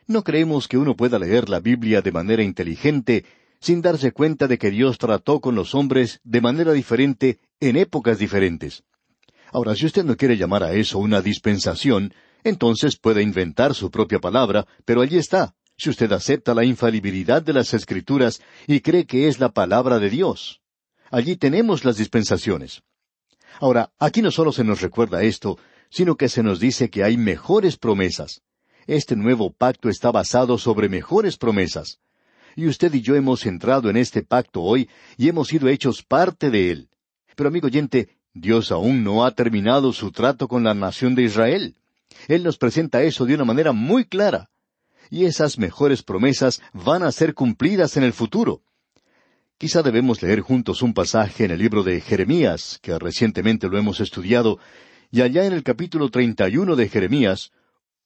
No 0.05 0.23
creemos 0.23 0.67
que 0.67 0.77
uno 0.77 0.95
pueda 0.95 1.17
leer 1.17 1.49
la 1.49 1.59
Biblia 1.59 2.01
de 2.01 2.11
manera 2.11 2.43
inteligente 2.43 3.25
sin 3.59 3.81
darse 3.81 4.11
cuenta 4.11 4.47
de 4.47 4.59
que 4.59 4.69
Dios 4.69 4.99
trató 4.99 5.39
con 5.39 5.55
los 5.55 5.73
hombres 5.73 6.19
de 6.23 6.41
manera 6.41 6.71
diferente 6.71 7.39
en 7.59 7.77
épocas 7.77 8.19
diferentes. 8.19 8.83
Ahora, 9.51 9.75
si 9.75 9.85
usted 9.85 10.03
no 10.03 10.15
quiere 10.17 10.37
llamar 10.37 10.63
a 10.63 10.73
eso 10.73 10.99
una 10.99 11.21
dispensación, 11.21 12.13
entonces 12.43 12.97
puede 12.97 13.21
inventar 13.21 13.73
su 13.73 13.91
propia 13.91 14.19
palabra, 14.19 14.65
pero 14.85 15.01
allí 15.01 15.17
está, 15.17 15.55
si 15.77 15.89
usted 15.89 16.11
acepta 16.11 16.53
la 16.53 16.65
infalibilidad 16.65 17.41
de 17.41 17.53
las 17.53 17.73
Escrituras 17.73 18.41
y 18.65 18.81
cree 18.81 19.05
que 19.05 19.27
es 19.27 19.39
la 19.39 19.49
palabra 19.49 19.99
de 19.99 20.09
Dios. 20.09 20.61
Allí 21.11 21.37
tenemos 21.37 21.85
las 21.85 21.97
dispensaciones. 21.97 22.81
Ahora, 23.59 23.91
aquí 23.99 24.21
no 24.21 24.31
solo 24.31 24.51
se 24.51 24.63
nos 24.63 24.81
recuerda 24.81 25.23
esto, 25.23 25.57
sino 25.89 26.15
que 26.15 26.29
se 26.29 26.43
nos 26.43 26.59
dice 26.59 26.89
que 26.89 27.03
hay 27.03 27.17
mejores 27.17 27.77
promesas. 27.77 28.41
Este 28.87 29.15
nuevo 29.15 29.51
pacto 29.51 29.89
está 29.89 30.11
basado 30.11 30.57
sobre 30.57 30.89
mejores 30.89 31.37
promesas. 31.37 31.99
Y 32.55 32.67
usted 32.67 32.93
y 32.93 33.01
yo 33.01 33.15
hemos 33.15 33.45
entrado 33.45 33.89
en 33.89 33.97
este 33.97 34.23
pacto 34.23 34.61
hoy 34.61 34.89
y 35.17 35.29
hemos 35.29 35.49
sido 35.49 35.67
hechos 35.67 36.03
parte 36.03 36.49
de 36.49 36.71
él. 36.71 36.89
Pero 37.35 37.49
amigo 37.49 37.67
oyente, 37.67 38.17
Dios 38.33 38.71
aún 38.71 39.03
no 39.03 39.25
ha 39.25 39.31
terminado 39.31 39.93
su 39.93 40.11
trato 40.11 40.47
con 40.47 40.63
la 40.63 40.73
nación 40.73 41.15
de 41.15 41.23
Israel. 41.23 41.75
Él 42.27 42.43
nos 42.43 42.57
presenta 42.57 43.03
eso 43.03 43.25
de 43.25 43.35
una 43.35 43.45
manera 43.45 43.71
muy 43.71 44.05
clara. 44.05 44.49
Y 45.09 45.25
esas 45.25 45.57
mejores 45.57 46.03
promesas 46.03 46.61
van 46.73 47.03
a 47.03 47.11
ser 47.11 47.33
cumplidas 47.33 47.97
en 47.97 48.03
el 48.03 48.13
futuro. 48.13 48.63
Quizá 49.57 49.81
debemos 49.81 50.21
leer 50.21 50.41
juntos 50.41 50.81
un 50.81 50.93
pasaje 50.93 51.45
en 51.45 51.51
el 51.51 51.59
libro 51.59 51.81
de 51.83 51.99
Jeremías, 52.01 52.77
que 52.81 52.99
recientemente 52.99 53.67
lo 53.69 53.77
hemos 53.77 53.99
estudiado, 53.99 54.59
y 55.09 55.21
allá 55.21 55.45
en 55.45 55.53
el 55.53 55.63
capítulo 55.63 56.09
treinta 56.09 56.47
y 56.49 56.57
uno 56.57 56.75
de 56.75 56.89
Jeremías, 56.89 57.51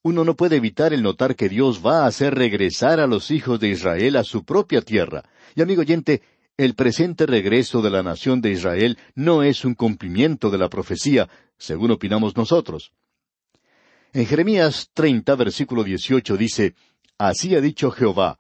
uno 0.04 0.24
no 0.24 0.36
puede 0.36 0.56
evitar 0.56 0.94
el 0.94 1.04
notar 1.04 1.36
que 1.36 1.50
Dios 1.50 1.86
va 1.86 2.04
a 2.04 2.08
hacer 2.08 2.36
regresar 2.36 3.00
a 3.00 3.08
los 3.08 3.32
hijos 3.32 3.60
de 3.60 3.70
Israel 3.70 4.16
a 4.16 4.24
su 4.24 4.46
propia 4.46 4.82
tierra. 4.82 5.24
Y 5.56 5.62
amigo 5.62 5.82
oyente, 5.82 6.22
el 6.58 6.76
presente 6.76 7.26
regreso 7.26 7.82
de 7.82 7.90
la 7.90 8.02
nación 8.02 8.42
de 8.42 8.52
Israel 8.52 8.98
no 9.16 9.44
es 9.44 9.66
un 9.66 9.74
cumplimiento 9.74 10.52
de 10.52 10.58
la 10.58 10.70
profecía, 10.70 11.28
según 11.58 11.92
opinamos 11.92 12.36
nosotros. 12.38 12.94
En 14.14 14.26
Jeremías 14.26 14.90
30, 14.94 15.36
versículo 15.36 15.86
18 15.86 16.36
dice, 16.36 16.76
Así 17.18 17.56
ha 17.56 17.62
dicho 17.62 17.92
Jehová, 17.92 18.40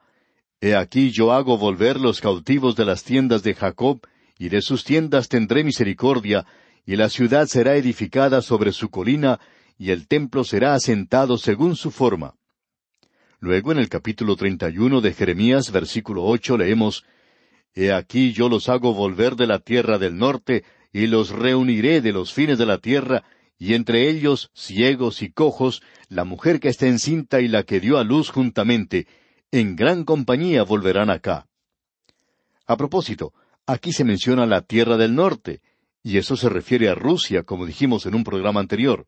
He 0.59 0.75
aquí 0.75 1.11
yo 1.11 1.31
hago 1.31 1.57
volver 1.57 1.97
los 1.97 2.19
cautivos 2.19 2.75
de 2.75 2.83
las 2.83 3.05
tiendas 3.05 3.41
de 3.41 3.53
Jacob, 3.53 4.01
y 4.37 4.49
de 4.49 4.61
sus 4.61 4.83
tiendas 4.83 5.29
tendré 5.29 5.63
misericordia, 5.63 6.45
y 6.85 6.97
la 6.97 7.09
ciudad 7.09 7.47
será 7.47 7.77
edificada 7.77 8.41
sobre 8.41 8.73
su 8.73 8.89
colina, 8.89 9.39
y 9.77 9.91
el 9.91 10.09
templo 10.09 10.43
será 10.43 10.73
asentado 10.73 11.37
según 11.37 11.77
su 11.77 11.89
forma. 11.89 12.35
Luego 13.39 13.71
en 13.71 13.77
el 13.77 13.87
capítulo 13.87 14.35
treinta 14.35 14.69
y 14.69 14.77
uno 14.77 14.99
de 14.99 15.13
Jeremías, 15.13 15.71
versículo 15.71 16.25
ocho, 16.25 16.57
leemos, 16.57 17.05
He 17.73 17.93
aquí 17.93 18.33
yo 18.33 18.49
los 18.49 18.67
hago 18.67 18.93
volver 18.93 19.37
de 19.37 19.47
la 19.47 19.59
tierra 19.59 19.97
del 19.97 20.17
norte, 20.17 20.65
y 20.91 21.07
los 21.07 21.29
reuniré 21.29 22.01
de 22.01 22.11
los 22.11 22.33
fines 22.33 22.57
de 22.57 22.65
la 22.65 22.77
tierra, 22.79 23.23
y 23.61 23.75
entre 23.75 24.09
ellos 24.09 24.49
ciegos 24.55 25.21
y 25.21 25.31
cojos, 25.31 25.83
la 26.09 26.23
mujer 26.23 26.59
que 26.59 26.67
está 26.67 26.87
encinta 26.87 27.41
y 27.41 27.47
la 27.47 27.61
que 27.61 27.79
dio 27.79 27.99
a 27.99 28.03
luz 28.03 28.31
juntamente, 28.31 29.05
en 29.51 29.75
gran 29.75 30.03
compañía 30.03 30.63
volverán 30.63 31.11
acá. 31.11 31.45
A 32.65 32.75
propósito, 32.75 33.35
aquí 33.67 33.93
se 33.93 34.03
menciona 34.03 34.47
la 34.47 34.61
tierra 34.61 34.97
del 34.97 35.13
norte, 35.13 35.61
y 36.01 36.17
eso 36.17 36.35
se 36.37 36.49
refiere 36.49 36.89
a 36.89 36.95
Rusia, 36.95 37.43
como 37.43 37.67
dijimos 37.67 38.07
en 38.07 38.15
un 38.15 38.23
programa 38.23 38.59
anterior. 38.59 39.05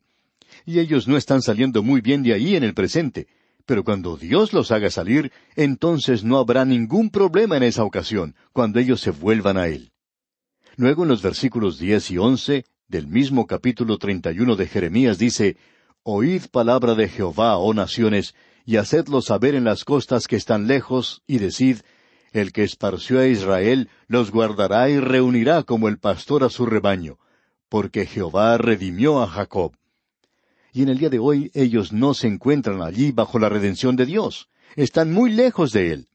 Y 0.64 0.78
ellos 0.78 1.08
no 1.08 1.16
están 1.16 1.42
saliendo 1.42 1.82
muy 1.82 2.00
bien 2.00 2.22
de 2.22 2.34
ahí 2.34 2.54
en 2.54 2.62
el 2.62 2.74
presente, 2.74 3.26
pero 3.66 3.82
cuando 3.82 4.16
Dios 4.16 4.52
los 4.52 4.70
haga 4.70 4.88
salir, 4.88 5.32
entonces 5.56 6.22
no 6.22 6.38
habrá 6.38 6.64
ningún 6.64 7.10
problema 7.10 7.56
en 7.56 7.64
esa 7.64 7.82
ocasión, 7.82 8.36
cuando 8.52 8.78
ellos 8.78 9.00
se 9.00 9.10
vuelvan 9.10 9.56
a 9.56 9.66
Él. 9.66 9.90
Luego 10.76 11.02
en 11.02 11.08
los 11.08 11.22
versículos 11.22 11.80
diez 11.80 12.08
y 12.12 12.18
once 12.18 12.64
del 12.88 13.06
mismo 13.06 13.46
capítulo 13.46 13.98
treinta 13.98 14.32
y 14.32 14.40
uno 14.40 14.56
de 14.56 14.66
Jeremías 14.66 15.18
dice, 15.18 15.56
Oíd 16.02 16.42
palabra 16.50 16.94
de 16.94 17.08
Jehová, 17.08 17.56
oh 17.56 17.72
naciones, 17.72 18.34
y 18.66 18.76
hacedlo 18.76 19.22
saber 19.22 19.54
en 19.54 19.64
las 19.64 19.84
costas 19.84 20.26
que 20.26 20.36
están 20.36 20.66
lejos, 20.66 21.22
y 21.26 21.38
decid, 21.38 21.78
El 22.32 22.52
que 22.52 22.62
esparció 22.62 23.20
a 23.20 23.26
Israel 23.26 23.88
los 24.06 24.30
guardará 24.30 24.90
y 24.90 24.98
reunirá 24.98 25.62
como 25.62 25.88
el 25.88 25.98
pastor 25.98 26.44
a 26.44 26.50
su 26.50 26.66
rebaño, 26.66 27.18
porque 27.68 28.06
Jehová 28.06 28.58
redimió 28.58 29.22
a 29.22 29.26
Jacob. 29.26 29.72
Y 30.72 30.82
en 30.82 30.88
el 30.88 30.98
día 30.98 31.08
de 31.10 31.18
hoy 31.18 31.50
ellos 31.54 31.92
no 31.92 32.14
se 32.14 32.26
encuentran 32.26 32.82
allí 32.82 33.12
bajo 33.12 33.38
la 33.38 33.48
redención 33.48 33.96
de 33.96 34.06
Dios, 34.06 34.48
están 34.76 35.12
muy 35.12 35.30
lejos 35.30 35.72
de 35.72 35.92
Él. 35.92 36.08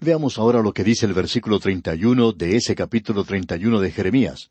Veamos 0.00 0.38
ahora 0.38 0.62
lo 0.62 0.72
que 0.72 0.84
dice 0.84 1.06
el 1.06 1.14
versículo 1.14 1.58
treinta 1.58 1.94
y 1.94 2.04
uno 2.04 2.32
de 2.32 2.56
ese 2.56 2.74
capítulo 2.74 3.24
treinta 3.24 3.56
y 3.56 3.64
uno 3.66 3.80
de 3.80 3.90
Jeremías. 3.90 4.50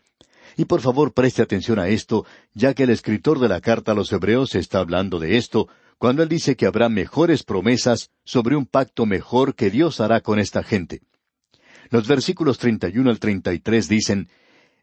Y 0.58 0.66
por 0.66 0.82
favor 0.82 1.14
preste 1.14 1.42
atención 1.42 1.80
a 1.80 1.88
esto, 1.88 2.26
ya 2.54 2.74
que 2.74 2.84
el 2.84 2.90
escritor 2.90 3.40
de 3.40 3.50
la 3.50 3.62
carta 3.62 3.92
a 3.92 3.96
los 3.96 4.12
Hebreos 4.12 4.56
está 4.56 4.80
hablando 4.80 5.20
de 5.20 5.38
esto, 5.38 5.68
cuando 5.98 6.24
él 6.24 6.30
dice 6.30 6.56
que 6.56 6.66
habrá 6.66 6.90
mejores 6.90 7.44
promesas 7.44 8.12
sobre 8.24 8.56
un 8.56 8.66
pacto 8.66 9.06
mejor 9.06 9.56
que 9.56 9.70
Dios 9.70 10.00
hará 10.00 10.22
con 10.22 10.40
esta 10.40 10.64
gente. 10.64 11.02
Los 11.90 12.08
versículos 12.08 12.58
31 12.58 13.10
al 13.10 13.20
33 13.20 13.88
dicen, 13.88 14.30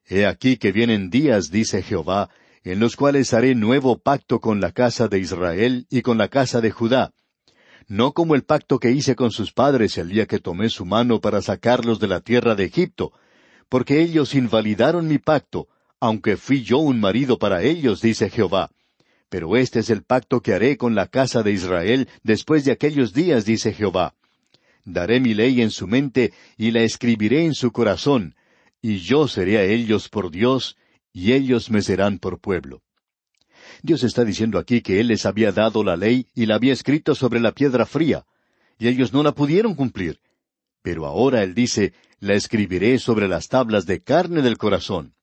He 0.07 0.27
aquí 0.27 0.57
que 0.57 0.73
vienen 0.73 1.11
días, 1.11 1.51
dice 1.51 1.83
Jehová, 1.83 2.31
en 2.65 2.79
los 2.79 2.97
cuales 2.97 3.35
haré 3.35 3.55
nuevo 3.55 3.99
pacto 3.99 4.41
con 4.41 4.61
la 4.61 4.73
casa 4.73 5.09
de 5.09 5.19
Israel 5.19 5.87
y 5.91 6.03
con 6.03 6.19
la 6.19 6.29
casa 6.29 6.61
de 6.61 6.71
Judá, 6.71 7.13
no 7.89 8.13
como 8.13 8.35
el 8.35 8.45
pacto 8.45 8.79
que 8.79 8.93
hice 8.93 9.17
con 9.17 9.31
sus 9.31 9.53
padres 9.53 9.99
el 9.99 10.09
día 10.09 10.27
que 10.27 10.39
tomé 10.39 10.69
su 10.69 10.85
mano 10.85 11.21
para 11.21 11.43
sacarlos 11.43 11.99
de 11.99 12.09
la 12.09 12.21
tierra 12.21 12.55
de 12.55 12.65
Egipto, 12.65 13.13
porque 13.73 14.03
ellos 14.03 14.35
invalidaron 14.35 15.09
mi 15.09 15.17
pacto, 15.17 15.67
aunque 15.99 16.37
fui 16.37 16.63
yo 16.63 16.77
un 16.77 17.01
marido 17.01 17.39
para 17.39 17.63
ellos, 17.63 18.03
dice 18.03 18.29
Jehová. 18.29 18.71
Pero 19.31 19.57
este 19.57 19.79
es 19.79 19.89
el 19.89 20.03
pacto 20.03 20.43
que 20.43 20.53
haré 20.53 20.77
con 20.77 20.95
la 20.95 21.07
casa 21.07 21.43
de 21.43 21.53
Israel 21.53 22.07
después 22.23 22.67
de 22.67 22.73
aquellos 22.73 23.15
días, 23.15 23.47
dice 23.47 23.73
Jehová. 23.73 24.15
Daré 24.85 25.21
mi 25.21 25.33
ley 25.33 25.63
en 25.63 25.71
su 25.71 25.87
mente 25.87 26.35
y 26.59 26.71
la 26.71 26.83
escribiré 26.83 27.47
en 27.47 27.55
su 27.55 27.73
corazón, 27.73 28.35
y 28.83 28.99
yo 28.99 29.27
seré 29.27 29.57
a 29.57 29.65
ellos 29.65 30.11
por 30.11 30.31
Dios, 30.31 30.77
y 31.11 31.33
ellos 31.33 31.71
me 31.71 31.81
serán 31.81 32.19
por 32.19 32.41
pueblo. 32.41 32.83
Dios 33.83 34.05
está 34.05 34.23
diciendo 34.23 34.59
aquí 34.59 34.83
que 34.83 35.01
Él 35.01 35.07
les 35.07 35.25
había 35.25 35.51
dado 35.51 35.83
la 35.83 35.97
ley 35.97 36.27
y 36.35 36.45
la 36.45 36.57
había 36.57 36.75
escrito 36.75 37.15
sobre 37.15 37.41
la 37.41 37.53
piedra 37.53 37.87
fría, 37.87 38.27
y 38.79 38.89
ellos 38.89 39.15
no 39.15 39.23
la 39.23 39.33
pudieron 39.33 39.75
cumplir. 39.75 40.21
Pero 40.83 41.07
ahora 41.07 41.43
Él 41.43 41.55
dice, 41.55 41.93
la 42.19 42.35
escribiré 42.35 42.99
sobre 42.99 43.29
las 43.29 43.49
tablas 43.49 43.87
de 43.87 44.03
carne 44.03 44.43
del 44.43 44.59
corazón. 44.59 45.15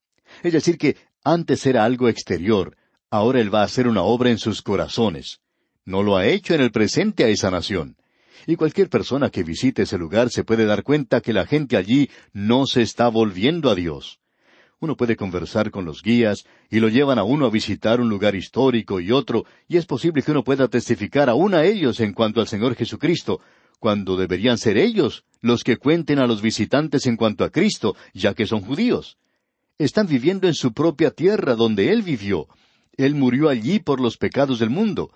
Es 0.43 0.53
decir, 0.53 0.77
que 0.77 0.97
antes 1.23 1.65
era 1.65 1.83
algo 1.83 2.07
exterior, 2.07 2.75
ahora 3.09 3.41
Él 3.41 3.53
va 3.53 3.61
a 3.61 3.65
hacer 3.65 3.87
una 3.87 4.03
obra 4.03 4.29
en 4.29 4.37
sus 4.37 4.61
corazones. 4.61 5.41
No 5.85 6.03
lo 6.03 6.17
ha 6.17 6.25
hecho 6.25 6.53
en 6.53 6.61
el 6.61 6.71
presente 6.71 7.23
a 7.23 7.27
esa 7.27 7.51
nación. 7.51 7.97
Y 8.47 8.55
cualquier 8.55 8.89
persona 8.89 9.29
que 9.29 9.43
visite 9.43 9.83
ese 9.83 9.97
lugar 9.97 10.29
se 10.29 10.43
puede 10.43 10.65
dar 10.65 10.83
cuenta 10.83 11.21
que 11.21 11.33
la 11.33 11.45
gente 11.45 11.77
allí 11.77 12.09
no 12.31 12.65
se 12.65 12.81
está 12.81 13.09
volviendo 13.09 13.69
a 13.69 13.75
Dios. 13.75 14.19
Uno 14.81 14.95
puede 14.95 15.17
conversar 15.17 15.71
con 15.71 15.83
los 15.83 16.01
guías 16.01 16.45
y 16.69 16.79
lo 16.79 16.87
llevan 16.87 17.19
a 17.19 17.23
uno 17.23 17.45
a 17.45 17.49
visitar 17.49 17.99
un 17.99 18.07
lugar 18.07 18.35
histórico 18.35 19.01
y 19.01 19.11
otro, 19.11 19.45
y 19.67 19.75
es 19.75 19.85
posible 19.85 20.21
que 20.21 20.31
uno 20.31 20.43
pueda 20.45 20.69
testificar 20.69 21.29
aún 21.29 21.53
a 21.53 21.65
ellos 21.65 21.99
en 21.99 22.13
cuanto 22.13 22.39
al 22.39 22.47
Señor 22.47 22.75
Jesucristo, 22.75 23.41
cuando 23.79 24.17
deberían 24.17 24.57
ser 24.57 24.77
ellos 24.77 25.23
los 25.41 25.63
que 25.63 25.77
cuenten 25.77 26.19
a 26.19 26.27
los 26.27 26.41
visitantes 26.41 27.05
en 27.05 27.15
cuanto 27.15 27.43
a 27.43 27.49
Cristo, 27.49 27.95
ya 28.13 28.33
que 28.33 28.45
son 28.45 28.61
judíos. 28.61 29.17
están 29.77 30.07
viviendo 30.07 30.47
en 30.47 30.53
su 30.53 30.73
propia 30.73 31.11
tierra 31.11 31.55
donde 31.55 31.93
Él 31.93 32.01
vivió. 32.01 32.47
Él 32.97 33.15
murió 33.15 33.47
allí 33.47 33.79
por 33.79 34.01
los 34.01 34.17
pecados 34.17 34.59
del 34.59 34.69
mundo. 34.69 35.11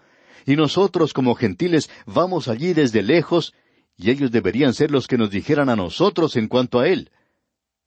Y 0.46 0.56
nosotros 0.56 1.12
como 1.12 1.36
gentiles 1.36 1.90
vamos 2.06 2.48
allí 2.48 2.74
desde 2.74 3.02
lejos, 3.02 3.54
y 3.98 4.10
ellos 4.10 4.32
deberían 4.32 4.74
ser 4.74 4.90
los 4.90 5.08
que 5.08 5.18
nos 5.18 5.30
dijeran 5.30 5.70
a 5.70 5.76
nosotros 5.76 6.38
en 6.38 6.48
cuanto 6.48 6.80
a 6.80 6.88
Él. 6.88 7.12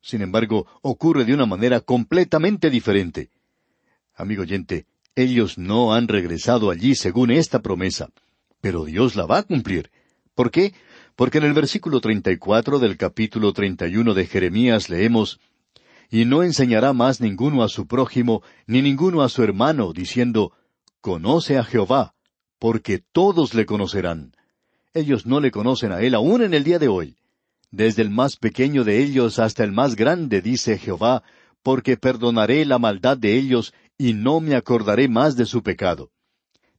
Sin 0.03 0.21
embargo, 0.21 0.67
ocurre 0.83 1.25
de 1.25 1.33
una 1.33 1.47
manera 1.47 1.81
completamente 1.81 2.69
diferente. 2.69 3.31
Amigo 4.15 4.43
oyente, 4.43 4.87
ellos 5.15 5.57
no 5.57 5.95
han 5.95 6.09
regresado 6.09 6.71
allí 6.71 6.95
según 6.95 7.31
esta 7.31 7.61
promesa, 7.61 8.11
pero 8.61 8.85
Dios 8.85 9.17
la 9.17 9.25
va 9.25 9.39
a 9.39 9.43
cumplir. 9.43 9.91
¿Por 10.37 10.51
qué? 10.51 10.75
Porque 11.17 11.39
en 11.39 11.45
el 11.45 11.55
versículo 11.55 12.03
treinta 12.03 12.31
y 12.31 12.37
cuatro 12.37 12.79
del 12.79 12.99
capítulo 12.99 13.55
treinta 13.55 13.89
y 13.89 13.97
uno 13.97 14.13
de 14.13 14.27
Jeremías 14.27 14.91
leemos 14.91 15.41
Y 16.11 16.27
no 16.27 16.43
enseñará 16.43 16.93
más 16.93 17.23
ninguno 17.23 17.63
a 17.63 17.69
su 17.69 17.87
prójimo, 17.87 18.43
ni 18.67 18.83
ninguno 18.83 19.23
a 19.23 19.31
su 19.31 19.43
hermano, 19.43 19.95
diciendo 19.95 20.53
Conoce 21.01 21.57
a 21.57 21.65
Jehová, 21.65 22.15
porque 22.59 23.03
todos 23.13 23.55
le 23.55 23.65
conocerán. 23.65 24.33
Ellos 24.93 25.25
no 25.25 25.41
le 25.41 25.51
conocen 25.51 25.91
a 25.91 26.03
él 26.03 26.15
aún 26.15 26.43
en 26.43 26.53
el 26.53 26.65
día 26.65 26.79
de 26.79 26.89
hoy. 26.89 27.17
Desde 27.71 28.03
el 28.03 28.11
más 28.11 28.37
pequeño 28.37 28.85
de 28.85 29.03
ellos 29.03 29.39
hasta 29.39 29.65
el 29.65 29.73
más 29.73 29.97
grande, 29.97 30.43
dice 30.43 30.77
Jehová, 30.77 31.23
porque 31.63 31.97
perdonaré 31.97 32.67
la 32.67 32.79
maldad 32.79 33.17
de 33.17 33.39
ellos 33.39 33.73
y 33.97 34.13
no 34.13 34.41
me 34.41 34.55
acordaré 34.55 35.09
más 35.09 35.35
de 35.35 35.47
su 35.47 35.63
pecado. 35.63 36.11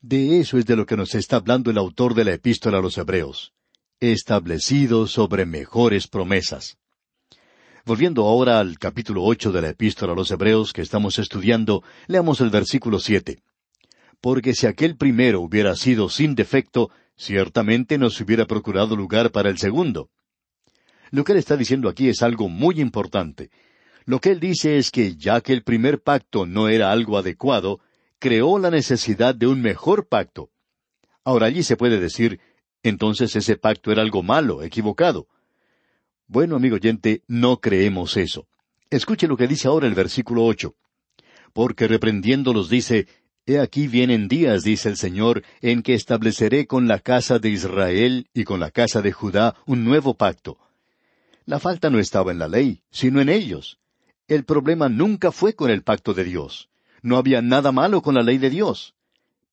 De 0.01 0.39
eso 0.39 0.57
es 0.59 0.65
de 0.65 0.75
lo 0.75 0.85
que 0.85 0.95
nos 0.95 1.15
está 1.15 1.37
hablando 1.37 1.71
el 1.71 1.77
autor 1.77 2.13
de 2.13 2.23
la 2.23 2.33
epístola 2.33 2.77
a 2.77 2.81
los 2.81 2.97
Hebreos, 2.97 3.53
establecido 3.99 5.07
sobre 5.07 5.45
mejores 5.47 6.07
promesas. 6.07 6.77
Volviendo 7.83 8.25
ahora 8.25 8.59
al 8.59 8.77
capítulo 8.77 9.23
ocho 9.23 9.51
de 9.51 9.61
la 9.61 9.69
epístola 9.69 10.13
a 10.13 10.15
los 10.15 10.29
Hebreos 10.29 10.71
que 10.71 10.81
estamos 10.81 11.17
estudiando, 11.17 11.83
leamos 12.05 12.41
el 12.41 12.51
versículo 12.51 12.99
siete. 12.99 13.39
Porque 14.21 14.53
si 14.53 14.67
aquel 14.67 14.97
primero 14.97 15.41
hubiera 15.41 15.75
sido 15.75 16.09
sin 16.09 16.35
defecto, 16.35 16.91
ciertamente 17.15 17.97
nos 17.97 18.21
hubiera 18.21 18.45
procurado 18.45 18.95
lugar 18.95 19.31
para 19.31 19.49
el 19.49 19.57
segundo. 19.57 20.11
Lo 21.09 21.23
que 21.23 21.31
él 21.31 21.39
está 21.39 21.57
diciendo 21.57 21.89
aquí 21.89 22.07
es 22.07 22.21
algo 22.21 22.49
muy 22.49 22.79
importante. 22.81 23.49
Lo 24.05 24.19
que 24.19 24.29
él 24.29 24.39
dice 24.39 24.77
es 24.77 24.91
que 24.91 25.15
ya 25.15 25.41
que 25.41 25.53
el 25.53 25.63
primer 25.63 26.01
pacto 26.01 26.45
no 26.45 26.69
era 26.69 26.91
algo 26.91 27.17
adecuado, 27.17 27.79
creó 28.19 28.59
la 28.59 28.71
necesidad 28.71 29.35
de 29.35 29.47
un 29.47 29.61
mejor 29.61 30.07
pacto. 30.07 30.49
Ahora 31.23 31.47
allí 31.47 31.63
se 31.63 31.77
puede 31.77 31.99
decir, 31.99 32.39
entonces 32.83 33.35
ese 33.35 33.57
pacto 33.57 33.91
era 33.91 34.01
algo 34.01 34.23
malo, 34.23 34.63
equivocado. 34.63 35.27
Bueno, 36.27 36.55
amigo 36.55 36.75
oyente, 36.75 37.23
no 37.27 37.57
creemos 37.57 38.17
eso. 38.17 38.47
Escuche 38.89 39.27
lo 39.27 39.37
que 39.37 39.47
dice 39.47 39.67
ahora 39.67 39.87
el 39.87 39.93
versículo 39.93 40.45
ocho. 40.45 40.75
Porque 41.53 41.87
reprendiéndolos 41.87 42.69
dice, 42.69 43.07
He 43.45 43.59
aquí 43.59 43.87
vienen 43.87 44.27
días, 44.27 44.63
dice 44.63 44.89
el 44.89 44.97
Señor, 44.97 45.43
en 45.61 45.81
que 45.81 45.93
estableceré 45.93 46.67
con 46.67 46.87
la 46.87 46.99
casa 46.99 47.39
de 47.39 47.49
Israel 47.49 48.27
y 48.33 48.43
con 48.43 48.59
la 48.59 48.71
casa 48.71 49.01
de 49.01 49.13
Judá 49.13 49.55
un 49.65 49.85
nuevo 49.85 50.15
pacto 50.15 50.57
la 51.47 51.59
falta 51.59 51.89
no 51.89 51.97
estaba 51.97 52.31
en 52.33 52.39
la 52.39 52.49
ley, 52.49 52.81
sino 52.91 53.21
en 53.21 53.29
ellos. 53.29 53.79
El 54.27 54.43
problema 54.43 54.89
nunca 54.89 55.31
fue 55.31 55.53
con 55.53 55.71
el 55.71 55.81
pacto 55.81 56.13
de 56.13 56.25
Dios. 56.25 56.69
No 57.07 57.15
había 57.15 57.41
nada 57.41 57.71
malo 57.71 58.01
con 58.01 58.15
la 58.15 58.21
ley 58.21 58.37
de 58.37 58.49
Dios. 58.49 58.93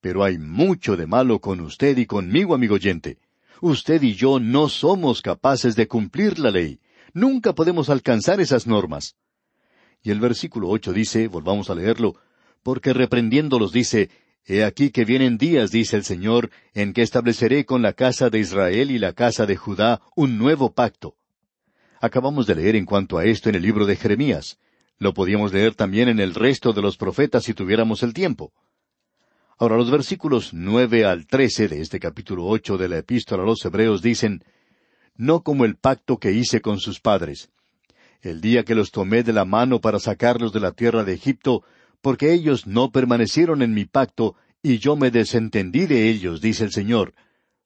Pero 0.00 0.24
hay 0.24 0.38
mucho 0.38 0.96
de 0.96 1.06
malo 1.06 1.38
con 1.38 1.60
usted 1.60 1.96
y 1.98 2.04
conmigo, 2.04 2.52
amigo 2.52 2.74
oyente. 2.74 3.18
Usted 3.60 4.02
y 4.02 4.14
yo 4.14 4.40
no 4.40 4.68
somos 4.68 5.22
capaces 5.22 5.76
de 5.76 5.86
cumplir 5.86 6.40
la 6.40 6.50
ley. 6.50 6.80
Nunca 7.12 7.52
podemos 7.52 7.90
alcanzar 7.90 8.40
esas 8.40 8.66
normas. 8.66 9.14
Y 10.02 10.10
el 10.10 10.18
versículo 10.18 10.68
ocho 10.68 10.92
dice, 10.92 11.28
volvamos 11.28 11.70
a 11.70 11.76
leerlo, 11.76 12.16
porque 12.64 12.92
reprendiéndolos 12.92 13.70
dice, 13.70 14.10
He 14.44 14.64
aquí 14.64 14.90
que 14.90 15.04
vienen 15.04 15.38
días, 15.38 15.70
dice 15.70 15.94
el 15.94 16.02
Señor, 16.02 16.50
en 16.74 16.92
que 16.92 17.02
estableceré 17.02 17.64
con 17.64 17.82
la 17.82 17.92
casa 17.92 18.30
de 18.30 18.40
Israel 18.40 18.90
y 18.90 18.98
la 18.98 19.12
casa 19.12 19.46
de 19.46 19.54
Judá 19.54 20.00
un 20.16 20.38
nuevo 20.38 20.74
pacto 20.74 21.14
Acabamos 22.04 22.46
de 22.46 22.54
leer 22.54 22.76
en 22.76 22.84
cuanto 22.84 23.16
a 23.16 23.24
esto 23.24 23.48
en 23.48 23.54
el 23.54 23.62
libro 23.62 23.86
de 23.86 23.96
Jeremías. 23.96 24.58
Lo 24.98 25.12
podíamos 25.14 25.52
leer 25.52 25.74
también 25.74 26.08
en 26.08 26.20
el 26.20 26.34
resto 26.34 26.72
de 26.72 26.82
los 26.82 26.96
profetas 26.96 27.44
si 27.44 27.54
tuviéramos 27.54 28.02
el 28.02 28.14
tiempo. 28.14 28.52
Ahora 29.58 29.76
los 29.76 29.90
versículos 29.90 30.52
nueve 30.52 31.04
al 31.04 31.26
trece 31.26 31.68
de 31.68 31.80
este 31.80 32.00
capítulo 32.00 32.46
ocho 32.46 32.76
de 32.76 32.88
la 32.88 32.98
Epístola 32.98 33.42
a 33.42 33.46
los 33.46 33.64
Hebreos 33.64 34.02
dicen 34.02 34.42
No 35.16 35.42
como 35.42 35.64
el 35.64 35.76
pacto 35.76 36.18
que 36.18 36.32
hice 36.32 36.60
con 36.60 36.78
sus 36.80 37.00
padres. 37.00 37.50
El 38.20 38.40
día 38.40 38.64
que 38.64 38.74
los 38.74 38.90
tomé 38.90 39.22
de 39.22 39.32
la 39.32 39.44
mano 39.44 39.80
para 39.80 39.98
sacarlos 39.98 40.52
de 40.52 40.60
la 40.60 40.72
tierra 40.72 41.04
de 41.04 41.12
Egipto, 41.12 41.62
porque 42.00 42.32
ellos 42.32 42.66
no 42.66 42.90
permanecieron 42.90 43.62
en 43.62 43.74
mi 43.74 43.84
pacto, 43.84 44.34
y 44.62 44.78
yo 44.78 44.96
me 44.96 45.10
desentendí 45.10 45.86
de 45.86 46.08
ellos, 46.08 46.40
dice 46.40 46.64
el 46.64 46.72
Señor. 46.72 47.14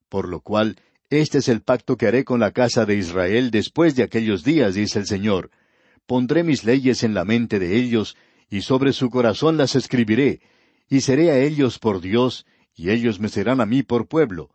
Por 0.08 0.28
lo 0.28 0.40
cual 0.40 0.76
este 1.10 1.38
es 1.38 1.48
el 1.48 1.62
pacto 1.62 1.96
que 1.96 2.06
haré 2.06 2.24
con 2.24 2.40
la 2.40 2.50
casa 2.52 2.84
de 2.84 2.96
Israel 2.96 3.50
después 3.50 3.96
de 3.96 4.02
aquellos 4.02 4.44
días, 4.44 4.74
dice 4.74 4.98
el 4.98 5.06
Señor. 5.06 5.50
Pondré 6.08 6.42
mis 6.42 6.64
leyes 6.64 7.02
en 7.02 7.12
la 7.12 7.26
mente 7.26 7.58
de 7.58 7.76
ellos, 7.76 8.16
y 8.48 8.62
sobre 8.62 8.94
su 8.94 9.10
corazón 9.10 9.58
las 9.58 9.76
escribiré, 9.76 10.40
y 10.88 11.02
seré 11.02 11.30
a 11.30 11.38
ellos 11.38 11.78
por 11.78 12.00
Dios, 12.00 12.46
y 12.74 12.88
ellos 12.88 13.20
me 13.20 13.28
serán 13.28 13.60
a 13.60 13.66
mí 13.66 13.82
por 13.82 14.08
pueblo. 14.08 14.48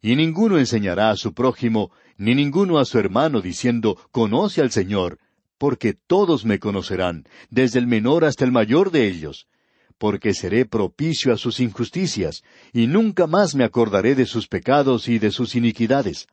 Y 0.00 0.14
ninguno 0.14 0.56
enseñará 0.56 1.10
a 1.10 1.16
su 1.16 1.34
prójimo, 1.34 1.90
ni 2.16 2.36
ninguno 2.36 2.78
a 2.78 2.84
su 2.84 3.00
hermano, 3.00 3.40
diciendo, 3.40 3.98
Conoce 4.12 4.60
al 4.60 4.70
Señor, 4.70 5.18
porque 5.58 5.94
todos 5.94 6.44
me 6.44 6.60
conocerán, 6.60 7.24
desde 7.50 7.80
el 7.80 7.88
menor 7.88 8.24
hasta 8.24 8.44
el 8.44 8.52
mayor 8.52 8.92
de 8.92 9.08
ellos 9.08 9.48
porque 9.98 10.32
seré 10.32 10.64
propicio 10.64 11.30
a 11.30 11.36
sus 11.36 11.60
injusticias, 11.60 12.42
y 12.72 12.86
nunca 12.86 13.26
más 13.26 13.54
me 13.54 13.64
acordaré 13.64 14.14
de 14.14 14.24
sus 14.24 14.48
pecados 14.48 15.08
y 15.08 15.18
de 15.18 15.30
sus 15.30 15.54
iniquidades. 15.54 16.26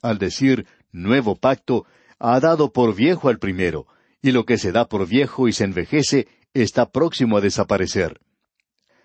Al 0.00 0.18
decir 0.18 0.64
nuevo 0.92 1.34
pacto, 1.34 1.86
ha 2.20 2.38
dado 2.38 2.72
por 2.72 2.94
viejo 2.94 3.28
al 3.28 3.40
primero, 3.40 3.88
y 4.22 4.32
lo 4.32 4.44
que 4.44 4.58
se 4.58 4.72
da 4.72 4.88
por 4.88 5.06
viejo 5.06 5.48
y 5.48 5.52
se 5.52 5.64
envejece 5.64 6.28
está 6.54 6.90
próximo 6.90 7.36
a 7.36 7.40
desaparecer. 7.40 8.20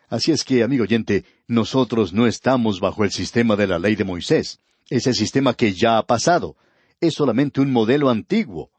Así 0.08 0.32
es 0.32 0.44
que, 0.44 0.64
amigo 0.64 0.84
oyente, 0.84 1.26
nosotros 1.48 2.14
no 2.14 2.28
estamos 2.28 2.80
bajo 2.80 3.04
el 3.04 3.12
sistema 3.12 3.56
de 3.56 3.68
la 3.68 3.80
ley 3.80 3.96
de 3.96 4.04
Moisés, 4.04 4.60
ese 4.90 5.14
sistema 5.14 5.54
que 5.54 5.74
ya 5.74 5.98
ha 5.98 6.06
pasado, 6.06 6.56
es 7.02 7.16
solamente 7.16 7.62
un 7.62 7.72
modelo 7.72 8.10
antiguo. 8.10 8.72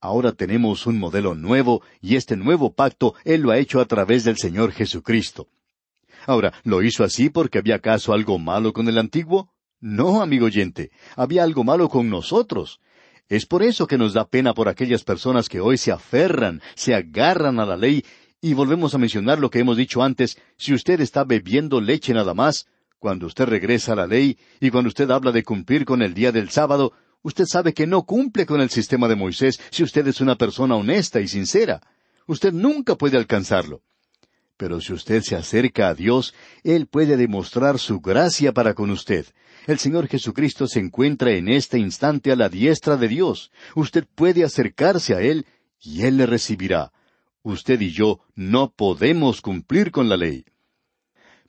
Ahora 0.00 0.32
tenemos 0.32 0.86
un 0.86 0.98
modelo 0.98 1.34
nuevo 1.34 1.82
y 2.00 2.14
este 2.14 2.36
nuevo 2.36 2.72
pacto 2.72 3.14
Él 3.24 3.42
lo 3.42 3.50
ha 3.50 3.58
hecho 3.58 3.80
a 3.80 3.86
través 3.86 4.22
del 4.22 4.36
Señor 4.36 4.70
Jesucristo. 4.72 5.48
Ahora, 6.26 6.52
¿lo 6.62 6.82
hizo 6.82 7.02
así 7.02 7.30
porque 7.30 7.58
había 7.58 7.76
acaso 7.76 8.12
algo 8.12 8.38
malo 8.38 8.72
con 8.72 8.88
el 8.88 8.98
antiguo? 8.98 9.50
No, 9.80 10.22
amigo 10.22 10.46
oyente, 10.46 10.90
había 11.16 11.42
algo 11.42 11.64
malo 11.64 11.88
con 11.88 12.08
nosotros. 12.10 12.80
Es 13.28 13.46
por 13.46 13.62
eso 13.62 13.86
que 13.86 13.98
nos 13.98 14.14
da 14.14 14.26
pena 14.26 14.54
por 14.54 14.68
aquellas 14.68 15.04
personas 15.04 15.48
que 15.48 15.60
hoy 15.60 15.76
se 15.76 15.92
aferran, 15.92 16.62
se 16.74 16.94
agarran 16.94 17.60
a 17.60 17.66
la 17.66 17.76
ley, 17.76 18.04
y 18.40 18.54
volvemos 18.54 18.94
a 18.94 18.98
mencionar 18.98 19.38
lo 19.38 19.50
que 19.50 19.58
hemos 19.58 19.76
dicho 19.76 20.02
antes, 20.02 20.38
si 20.56 20.72
usted 20.72 21.00
está 21.00 21.24
bebiendo 21.24 21.80
leche 21.80 22.14
nada 22.14 22.34
más, 22.34 22.66
cuando 22.98 23.26
usted 23.26 23.46
regresa 23.46 23.92
a 23.92 23.96
la 23.96 24.06
ley, 24.06 24.38
y 24.60 24.70
cuando 24.70 24.88
usted 24.88 25.10
habla 25.10 25.32
de 25.32 25.42
cumplir 25.42 25.84
con 25.84 26.02
el 26.02 26.14
día 26.14 26.32
del 26.32 26.50
sábado, 26.50 26.92
Usted 27.22 27.46
sabe 27.46 27.74
que 27.74 27.86
no 27.86 28.04
cumple 28.04 28.46
con 28.46 28.60
el 28.60 28.70
sistema 28.70 29.08
de 29.08 29.16
Moisés 29.16 29.60
si 29.70 29.82
usted 29.82 30.06
es 30.06 30.20
una 30.20 30.36
persona 30.36 30.76
honesta 30.76 31.20
y 31.20 31.28
sincera. 31.28 31.82
Usted 32.26 32.52
nunca 32.52 32.94
puede 32.94 33.16
alcanzarlo. 33.16 33.82
Pero 34.56 34.80
si 34.80 34.92
usted 34.92 35.22
se 35.22 35.36
acerca 35.36 35.88
a 35.88 35.94
Dios, 35.94 36.34
Él 36.64 36.86
puede 36.86 37.16
demostrar 37.16 37.78
su 37.78 38.00
gracia 38.00 38.52
para 38.52 38.74
con 38.74 38.90
usted. 38.90 39.26
El 39.68 39.78
Señor 39.78 40.08
Jesucristo 40.08 40.66
se 40.66 40.80
encuentra 40.80 41.30
en 41.30 41.48
este 41.48 41.78
instante 41.78 42.32
a 42.32 42.36
la 42.36 42.48
diestra 42.48 42.96
de 42.96 43.06
Dios. 43.06 43.52
Usted 43.76 44.04
puede 44.14 44.42
acercarse 44.42 45.14
a 45.14 45.20
Él 45.20 45.46
y 45.78 46.02
Él 46.02 46.16
le 46.16 46.26
recibirá. 46.26 46.90
Usted 47.42 47.80
y 47.80 47.92
yo 47.92 48.18
no 48.34 48.72
podemos 48.74 49.40
cumplir 49.40 49.92
con 49.92 50.08
la 50.08 50.16
ley 50.16 50.44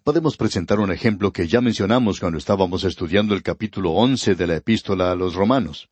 podemos 0.03 0.37
presentar 0.37 0.79
un 0.79 0.91
ejemplo 0.91 1.31
que 1.31 1.47
ya 1.47 1.61
mencionamos 1.61 2.19
cuando 2.19 2.39
estábamos 2.39 2.83
estudiando 2.83 3.35
el 3.35 3.43
capítulo 3.43 3.91
once 3.91 4.33
de 4.33 4.47
la 4.47 4.55
epístola 4.55 5.11
a 5.11 5.15
los 5.15 5.35
romanos. 5.35 5.89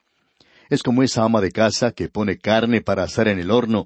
Es 0.69 0.81
como 0.81 1.03
esa 1.03 1.23
ama 1.23 1.39
de 1.39 1.51
casa 1.51 1.91
que 1.91 2.09
pone 2.09 2.39
carne 2.39 2.81
para 2.81 3.03
asar 3.03 3.27
en 3.27 3.37
el 3.37 3.51
horno, 3.51 3.85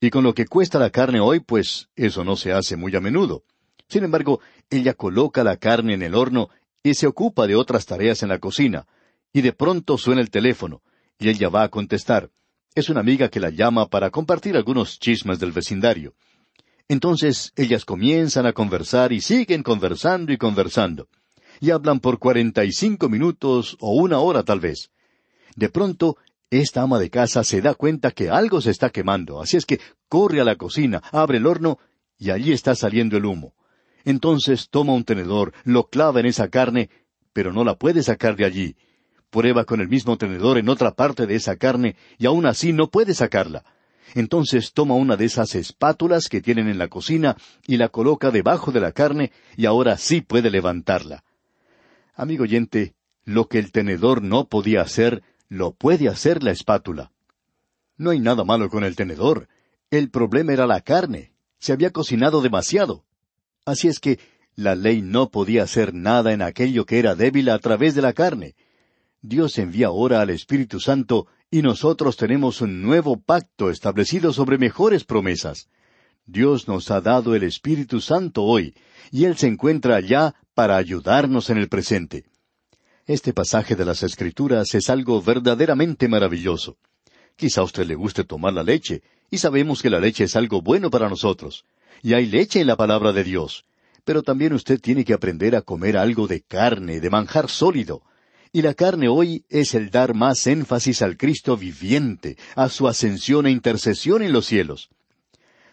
y 0.00 0.10
con 0.10 0.24
lo 0.24 0.34
que 0.34 0.46
cuesta 0.46 0.80
la 0.80 0.90
carne 0.90 1.20
hoy, 1.20 1.38
pues 1.38 1.88
eso 1.94 2.24
no 2.24 2.34
se 2.34 2.50
hace 2.52 2.76
muy 2.76 2.96
a 2.96 3.00
menudo. 3.00 3.44
Sin 3.88 4.02
embargo, 4.02 4.40
ella 4.70 4.94
coloca 4.94 5.44
la 5.44 5.56
carne 5.56 5.94
en 5.94 6.02
el 6.02 6.16
horno 6.16 6.48
y 6.82 6.94
se 6.94 7.06
ocupa 7.06 7.46
de 7.46 7.56
otras 7.56 7.86
tareas 7.86 8.22
en 8.22 8.28
la 8.30 8.38
cocina, 8.38 8.86
y 9.32 9.42
de 9.42 9.52
pronto 9.52 9.98
suena 9.98 10.20
el 10.20 10.30
teléfono, 10.30 10.82
y 11.18 11.28
ella 11.28 11.48
va 11.48 11.62
a 11.62 11.68
contestar. 11.68 12.30
Es 12.74 12.88
una 12.88 13.00
amiga 13.00 13.28
que 13.28 13.40
la 13.40 13.50
llama 13.50 13.86
para 13.88 14.10
compartir 14.10 14.56
algunos 14.56 14.98
chismes 14.98 15.38
del 15.38 15.52
vecindario. 15.52 16.14
Entonces 16.88 17.52
ellas 17.56 17.84
comienzan 17.84 18.46
a 18.46 18.52
conversar 18.52 19.12
y 19.12 19.20
siguen 19.20 19.62
conversando 19.62 20.32
y 20.32 20.38
conversando. 20.38 21.08
Y 21.60 21.70
hablan 21.70 22.00
por 22.00 22.18
cuarenta 22.18 22.64
y 22.64 22.72
cinco 22.72 23.08
minutos 23.08 23.76
o 23.80 23.92
una 23.92 24.18
hora 24.18 24.42
tal 24.42 24.60
vez. 24.60 24.90
De 25.56 25.68
pronto, 25.68 26.16
esta 26.48 26.82
ama 26.82 26.98
de 26.98 27.10
casa 27.10 27.44
se 27.44 27.60
da 27.60 27.74
cuenta 27.74 28.10
que 28.10 28.30
algo 28.30 28.60
se 28.60 28.70
está 28.70 28.90
quemando, 28.90 29.40
así 29.40 29.56
es 29.56 29.66
que 29.66 29.80
corre 30.08 30.40
a 30.40 30.44
la 30.44 30.56
cocina, 30.56 31.02
abre 31.12 31.38
el 31.38 31.46
horno 31.46 31.78
y 32.18 32.30
allí 32.30 32.52
está 32.52 32.74
saliendo 32.74 33.16
el 33.16 33.26
humo. 33.26 33.54
Entonces 34.04 34.68
toma 34.70 34.92
un 34.92 35.04
tenedor, 35.04 35.52
lo 35.64 35.88
clava 35.88 36.20
en 36.20 36.26
esa 36.26 36.48
carne, 36.48 36.90
pero 37.32 37.52
no 37.52 37.64
la 37.64 37.76
puede 37.76 38.02
sacar 38.02 38.36
de 38.36 38.44
allí. 38.44 38.76
Prueba 39.30 39.64
con 39.64 39.80
el 39.80 39.88
mismo 39.88 40.18
tenedor 40.18 40.58
en 40.58 40.68
otra 40.68 40.92
parte 40.92 41.26
de 41.26 41.36
esa 41.36 41.56
carne 41.56 41.96
y 42.18 42.26
aún 42.26 42.46
así 42.46 42.72
no 42.72 42.90
puede 42.90 43.14
sacarla. 43.14 43.64
Entonces 44.14 44.72
toma 44.72 44.94
una 44.94 45.16
de 45.16 45.24
esas 45.24 45.54
espátulas 45.54 46.28
que 46.28 46.40
tienen 46.40 46.68
en 46.68 46.78
la 46.78 46.88
cocina 46.88 47.36
y 47.66 47.76
la 47.76 47.88
coloca 47.88 48.30
debajo 48.30 48.72
de 48.72 48.80
la 48.80 48.92
carne 48.92 49.30
y 49.56 49.66
ahora 49.66 49.96
sí 49.96 50.20
puede 50.20 50.50
levantarla. 50.50 51.24
Amigo 52.14 52.42
oyente, 52.42 52.94
lo 53.24 53.48
que 53.48 53.58
el 53.58 53.70
tenedor 53.70 54.22
no 54.22 54.48
podía 54.48 54.82
hacer, 54.82 55.22
lo 55.48 55.72
puede 55.72 56.08
hacer 56.08 56.42
la 56.42 56.50
espátula. 56.50 57.12
No 57.96 58.10
hay 58.10 58.18
nada 58.18 58.44
malo 58.44 58.68
con 58.68 58.82
el 58.82 58.96
tenedor. 58.96 59.48
El 59.90 60.10
problema 60.10 60.52
era 60.52 60.66
la 60.66 60.80
carne. 60.80 61.32
Se 61.58 61.72
había 61.72 61.90
cocinado 61.90 62.40
demasiado. 62.40 63.04
Así 63.70 63.86
es 63.86 64.00
que 64.00 64.18
la 64.56 64.74
ley 64.74 65.00
no 65.00 65.30
podía 65.30 65.62
hacer 65.62 65.94
nada 65.94 66.32
en 66.32 66.42
aquello 66.42 66.84
que 66.84 66.98
era 66.98 67.14
débil 67.14 67.48
a 67.50 67.58
través 67.60 67.94
de 67.94 68.02
la 68.02 68.12
carne. 68.12 68.56
Dios 69.22 69.58
envía 69.58 69.86
ahora 69.86 70.20
al 70.20 70.30
Espíritu 70.30 70.80
Santo 70.80 71.28
y 71.52 71.62
nosotros 71.62 72.16
tenemos 72.16 72.60
un 72.62 72.82
nuevo 72.82 73.20
pacto 73.20 73.70
establecido 73.70 74.32
sobre 74.32 74.58
mejores 74.58 75.04
promesas. 75.04 75.68
Dios 76.26 76.66
nos 76.66 76.90
ha 76.90 77.00
dado 77.00 77.36
el 77.36 77.44
Espíritu 77.44 78.00
Santo 78.00 78.42
hoy, 78.42 78.74
y 79.12 79.24
Él 79.24 79.36
se 79.36 79.46
encuentra 79.46 79.96
allá 79.96 80.34
para 80.54 80.76
ayudarnos 80.76 81.48
en 81.50 81.58
el 81.58 81.68
presente. 81.68 82.24
Este 83.06 83.32
pasaje 83.32 83.76
de 83.76 83.84
las 83.84 84.02
Escrituras 84.02 84.74
es 84.74 84.90
algo 84.90 85.22
verdaderamente 85.22 86.08
maravilloso. 86.08 86.76
Quizá 87.36 87.60
a 87.60 87.64
usted 87.64 87.86
le 87.86 87.94
guste 87.94 88.24
tomar 88.24 88.52
la 88.52 88.64
leche, 88.64 89.02
y 89.30 89.38
sabemos 89.38 89.80
que 89.80 89.90
la 89.90 90.00
leche 90.00 90.24
es 90.24 90.34
algo 90.34 90.60
bueno 90.60 90.90
para 90.90 91.08
nosotros. 91.08 91.64
Y 92.02 92.14
hay 92.14 92.26
leche 92.26 92.60
en 92.60 92.66
la 92.66 92.76
palabra 92.76 93.12
de 93.12 93.24
Dios. 93.24 93.64
Pero 94.04 94.22
también 94.22 94.52
usted 94.52 94.80
tiene 94.80 95.04
que 95.04 95.12
aprender 95.12 95.54
a 95.54 95.62
comer 95.62 95.96
algo 95.96 96.26
de 96.26 96.40
carne, 96.40 97.00
de 97.00 97.10
manjar 97.10 97.48
sólido. 97.50 98.02
Y 98.52 98.62
la 98.62 98.74
carne 98.74 99.08
hoy 99.08 99.44
es 99.48 99.74
el 99.74 99.90
dar 99.90 100.14
más 100.14 100.46
énfasis 100.46 101.02
al 101.02 101.16
Cristo 101.16 101.56
viviente, 101.56 102.36
a 102.56 102.68
su 102.68 102.88
ascensión 102.88 103.46
e 103.46 103.50
intercesión 103.50 104.22
en 104.22 104.32
los 104.32 104.46
cielos. 104.46 104.90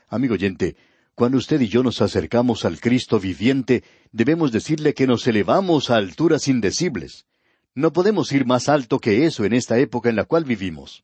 Amigo 0.09 0.35
oyente, 0.35 0.75
cuando 1.15 1.39
usted 1.39 1.59
y 1.61 1.67
yo 1.67 1.81
nos 1.81 2.01
acercamos 2.01 2.63
al 2.65 2.79
Cristo 2.79 3.19
viviente, 3.19 3.83
debemos 4.11 4.51
decirle 4.51 4.93
que 4.93 5.07
nos 5.07 5.25
elevamos 5.25 5.89
a 5.89 5.95
alturas 5.95 6.47
indecibles. 6.47 7.25
No 7.73 7.91
podemos 7.91 8.31
ir 8.31 8.45
más 8.45 8.69
alto 8.69 8.99
que 8.99 9.25
eso 9.25 9.43
en 9.43 9.53
esta 9.53 9.79
época 9.79 10.09
en 10.09 10.15
la 10.15 10.25
cual 10.25 10.43
vivimos. 10.43 11.03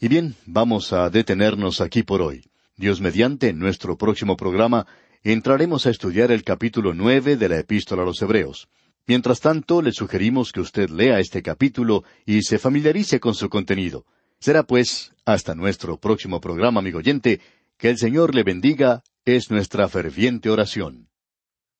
Y 0.00 0.08
bien, 0.08 0.36
vamos 0.46 0.94
a 0.94 1.10
detenernos 1.10 1.82
aquí 1.82 2.02
por 2.02 2.22
hoy. 2.22 2.47
Dios 2.78 3.00
mediante, 3.00 3.48
en 3.48 3.58
nuestro 3.58 3.98
próximo 3.98 4.36
programa, 4.36 4.86
entraremos 5.24 5.86
a 5.86 5.90
estudiar 5.90 6.30
el 6.30 6.44
capítulo 6.44 6.94
nueve 6.94 7.36
de 7.36 7.48
la 7.48 7.58
Epístola 7.58 8.02
a 8.02 8.06
los 8.06 8.22
Hebreos. 8.22 8.68
Mientras 9.08 9.40
tanto, 9.40 9.82
le 9.82 9.90
sugerimos 9.90 10.52
que 10.52 10.60
usted 10.60 10.88
lea 10.88 11.18
este 11.18 11.42
capítulo 11.42 12.04
y 12.24 12.42
se 12.42 12.58
familiarice 12.58 13.18
con 13.18 13.34
su 13.34 13.48
contenido. 13.48 14.06
Será 14.38 14.62
pues, 14.62 15.12
hasta 15.24 15.56
nuestro 15.56 15.98
próximo 15.98 16.40
programa, 16.40 16.78
amigo 16.78 16.98
oyente, 16.98 17.40
que 17.78 17.90
el 17.90 17.98
Señor 17.98 18.32
le 18.32 18.44
bendiga, 18.44 19.02
es 19.24 19.50
nuestra 19.50 19.88
ferviente 19.88 20.48
oración. 20.48 21.08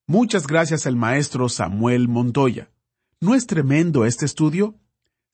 Muchas 0.09 0.49
gracias 0.49 0.87
al 0.87 0.97
maestro 0.97 1.49
Samuel 1.49 2.09
Montoya. 2.09 2.73
¿No 3.21 3.37
es 3.37 3.47
tremendo 3.47 4.05
este 4.05 4.27
estudio? 4.27 4.75